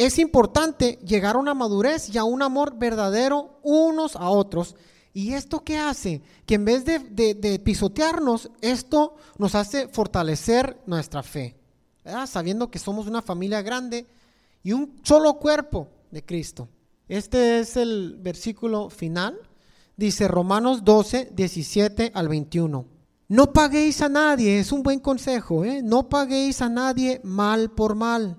Es 0.00 0.18
importante 0.18 0.98
llegar 1.04 1.36
a 1.36 1.38
una 1.38 1.52
madurez 1.52 2.08
y 2.08 2.16
a 2.16 2.24
un 2.24 2.40
amor 2.40 2.78
verdadero 2.78 3.60
unos 3.62 4.16
a 4.16 4.30
otros. 4.30 4.74
¿Y 5.12 5.34
esto 5.34 5.62
qué 5.62 5.76
hace? 5.76 6.22
Que 6.46 6.54
en 6.54 6.64
vez 6.64 6.86
de, 6.86 7.60
pisotearnos, 7.62 8.50
esto 8.62 9.16
nos 9.36 9.54
hace 9.54 9.88
fortalecer 9.88 10.80
nuestra 10.86 11.22
fe. 11.22 11.54
Sabiendo 12.26 12.70
que 12.70 12.78
somos 12.78 13.08
una 13.08 13.20
familia 13.20 13.60
grande 13.60 14.06
y 14.62 14.72
un 14.72 14.98
solo 15.02 15.34
cuerpo 15.34 15.88
de 16.10 16.24
Cristo. 16.24 16.66
Este 17.06 17.60
es 17.60 17.76
el 17.76 18.16
versículo 18.22 18.88
final 18.88 19.38
Dice 19.98 20.28
Romanos 20.28 20.82
12, 20.82 21.32
17 21.34 22.12
al 22.14 22.26
21. 22.26 22.86
No 23.28 23.52
paguéis 23.52 24.00
a 24.00 24.08
nadie, 24.08 24.58
es 24.58 24.72
un 24.72 24.82
buen 24.82 24.98
consejo, 24.98 25.62
¿eh? 25.62 25.82
no 25.84 26.08
paguéis 26.08 26.62
a 26.62 26.70
nadie 26.70 27.20
mal 27.22 27.72
por 27.72 27.96
mal. 27.96 28.38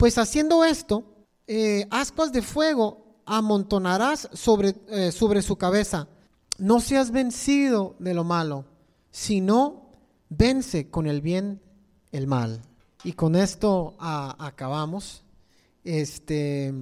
Pues 0.00 0.16
haciendo 0.16 0.64
esto, 0.64 1.04
eh, 1.46 1.86
ascuas 1.90 2.32
de 2.32 2.40
fuego 2.40 3.20
amontonarás 3.26 4.30
sobre, 4.32 4.74
eh, 4.88 5.12
sobre 5.12 5.42
su 5.42 5.56
cabeza. 5.56 6.08
No 6.56 6.80
seas 6.80 7.10
vencido 7.10 7.96
de 7.98 8.14
lo 8.14 8.24
malo, 8.24 8.64
sino 9.10 9.90
vence 10.30 10.88
con 10.88 11.06
el 11.06 11.20
bien 11.20 11.60
el 12.12 12.26
mal. 12.26 12.62
Y 13.04 13.12
con 13.12 13.36
esto 13.36 13.94
acabamos. 13.98 15.22
Este, 15.84 16.72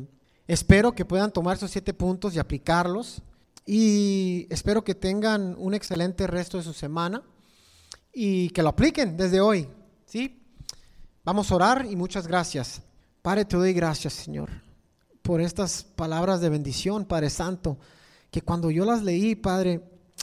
espero 0.47 0.93
que 0.93 1.05
puedan 1.05 1.33
tomar 1.33 1.57
esos 1.57 1.73
siete 1.73 1.95
puntos 1.95 2.37
y 2.37 2.39
aplicarlos. 2.39 3.21
Y 3.67 4.47
espero 4.49 4.85
que 4.85 4.95
tengan 4.95 5.57
un 5.59 5.75
excelente 5.75 6.29
resto 6.29 6.57
de 6.57 6.63
su 6.63 6.73
semana 6.73 7.25
y 8.13 8.51
que 8.51 8.63
lo 8.63 8.69
apliquen 8.69 9.17
desde 9.17 9.41
hoy. 9.41 9.69
¿sí? 10.07 10.41
Vamos 11.25 11.51
a 11.51 11.57
orar 11.57 11.85
y 11.91 11.97
muchas 11.97 12.29
gracias. 12.29 12.83
Padre, 13.23 13.45
te 13.45 13.57
doy 13.57 13.73
gracias, 13.73 14.15
Señor, 14.15 14.51
por 15.23 15.41
estas 15.41 15.85
palabras 15.85 16.41
de 16.41 16.49
bendición, 16.49 17.05
Padre 17.05 17.31
Santo, 17.31 17.79
que 18.31 18.43
cuando 18.43 18.71
yo 18.71 18.85
las 18.85 19.03
leí, 19.03 19.35
Padre, 19.35 19.83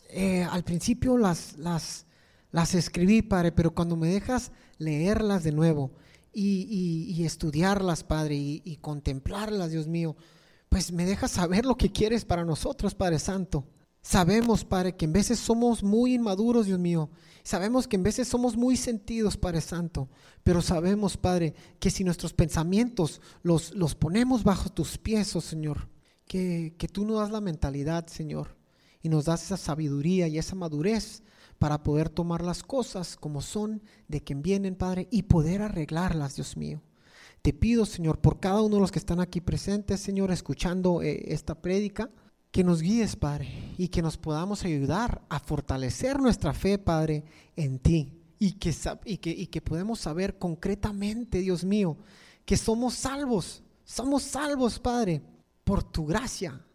eh, 0.09 0.43
al 0.43 0.63
principio 0.63 1.17
las, 1.17 1.57
las, 1.57 2.05
las 2.51 2.73
escribí, 2.73 3.21
Padre, 3.21 3.51
pero 3.51 3.75
cuando 3.75 3.95
me 3.95 4.07
dejas 4.07 4.51
leerlas 4.77 5.43
de 5.43 5.51
nuevo 5.51 5.91
y, 6.33 7.23
estudiarlas, 7.23 8.03
Padre, 8.03 8.35
y, 8.35 8.61
y 8.65 8.77
contemplarlas, 8.77 9.71
Dios 9.71 9.87
mío, 9.87 10.15
pues 10.69 10.91
me 10.91 11.05
dejas 11.05 11.31
saber 11.31 11.65
lo 11.65 11.77
que 11.77 11.91
quieres 11.91 12.25
para 12.25 12.43
nosotros, 12.43 12.95
Padre 12.95 13.19
Santo. 13.19 13.65
Sabemos, 14.07 14.63
Padre, 14.63 14.95
que 14.95 15.05
en 15.05 15.13
veces 15.13 15.39
somos 15.39 15.81
muy 15.81 16.13
inmaduros, 16.13 16.67
Dios 16.67 16.77
mío. 16.77 17.09
Sabemos 17.41 17.87
que 17.87 17.95
en 17.95 18.03
veces 18.03 18.27
somos 18.27 18.55
muy 18.55 18.77
sentidos, 18.77 19.35
Padre 19.35 19.61
Santo. 19.61 20.09
Pero 20.43 20.61
sabemos, 20.61 21.17
Padre, 21.17 21.55
que 21.79 21.89
si 21.89 22.03
nuestros 22.03 22.31
pensamientos 22.31 23.19
los, 23.41 23.73
los 23.73 23.95
ponemos 23.95 24.43
bajo 24.43 24.69
tus 24.69 24.99
pies, 24.99 25.35
oh 25.35 25.41
Señor, 25.41 25.89
que, 26.27 26.75
que 26.77 26.87
tú 26.87 27.03
nos 27.03 27.19
das 27.19 27.31
la 27.31 27.41
mentalidad, 27.41 28.05
Señor, 28.05 28.55
y 29.01 29.09
nos 29.09 29.25
das 29.25 29.45
esa 29.45 29.57
sabiduría 29.57 30.27
y 30.27 30.37
esa 30.37 30.53
madurez 30.53 31.23
para 31.57 31.81
poder 31.81 32.09
tomar 32.09 32.43
las 32.43 32.61
cosas 32.61 33.15
como 33.15 33.41
son, 33.41 33.81
de 34.07 34.21
quien 34.21 34.43
vienen, 34.43 34.75
Padre, 34.75 35.07
y 35.09 35.23
poder 35.23 35.63
arreglarlas, 35.63 36.35
Dios 36.35 36.57
mío. 36.57 36.83
Te 37.41 37.53
pido, 37.53 37.87
Señor, 37.87 38.21
por 38.21 38.39
cada 38.39 38.61
uno 38.61 38.75
de 38.75 38.81
los 38.81 38.91
que 38.91 38.99
están 38.99 39.19
aquí 39.19 39.41
presentes, 39.41 39.99
Señor, 39.99 40.31
escuchando 40.31 41.01
eh, 41.01 41.23
esta 41.33 41.59
prédica, 41.59 42.11
que 42.55 42.63
nos 42.63 42.81
guíes, 42.81 43.17
Padre, 43.17 43.73
y 43.77 43.89
que 43.89 44.01
nos 44.01 44.15
podamos 44.15 44.63
ayudar 44.63 45.21
a 45.27 45.41
fortalecer 45.41 46.21
nuestra 46.21 46.53
fe, 46.53 46.77
Padre, 46.77 47.25
en 47.57 47.79
ti. 47.79 48.13
Y 48.39 48.53
que, 48.53 48.73
y 49.03 49.17
que, 49.17 49.29
y 49.29 49.47
que 49.47 49.59
podemos 49.59 49.99
saber 49.99 50.37
concretamente, 50.37 51.39
Dios 51.39 51.65
mío, 51.65 51.97
que 52.45 52.55
somos 52.55 52.93
salvos, 52.93 53.61
somos 53.83 54.23
salvos, 54.23 54.79
Padre, 54.79 55.21
por 55.65 55.83
tu 55.83 56.05
gracia. 56.05 56.65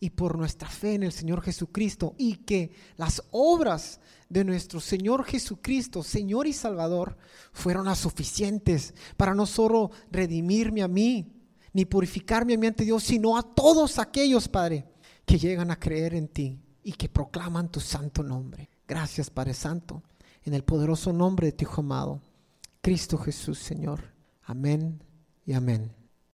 y 0.00 0.10
por 0.10 0.36
nuestra 0.36 0.68
fe 0.68 0.94
en 0.94 1.04
el 1.04 1.12
Señor 1.12 1.40
Jesucristo 1.42 2.14
y 2.18 2.38
que 2.38 2.72
las 2.96 3.22
obras 3.30 4.00
de 4.28 4.44
nuestro 4.44 4.80
Señor 4.80 5.24
Jesucristo, 5.24 6.02
Señor 6.02 6.48
y 6.48 6.52
Salvador, 6.52 7.16
fueron 7.52 7.86
las 7.86 7.98
suficientes 7.98 8.92
para 9.16 9.34
no 9.34 9.46
solo 9.46 9.92
redimirme 10.10 10.82
a 10.82 10.88
mí, 10.88 11.32
ni 11.72 11.84
purificarme 11.84 12.54
a 12.54 12.58
mí 12.58 12.66
ante 12.66 12.84
Dios, 12.84 13.04
sino 13.04 13.36
a 13.36 13.42
todos 13.42 13.98
aquellos, 13.98 14.48
Padre, 14.48 14.84
que 15.28 15.38
llegan 15.38 15.70
a 15.70 15.78
creer 15.78 16.14
en 16.14 16.28
ti 16.28 16.58
y 16.82 16.92
que 16.92 17.10
proclaman 17.10 17.70
tu 17.70 17.80
santo 17.80 18.22
nombre. 18.22 18.70
Gracias, 18.88 19.28
Padre 19.28 19.52
Santo, 19.52 20.02
en 20.42 20.54
el 20.54 20.64
poderoso 20.64 21.12
nombre 21.12 21.48
de 21.48 21.52
tu 21.52 21.64
Hijo 21.64 21.82
amado, 21.82 22.22
Cristo 22.80 23.18
Jesús, 23.18 23.58
Señor. 23.58 24.00
Amén 24.44 25.02
y 25.44 25.52
amén. 25.52 25.97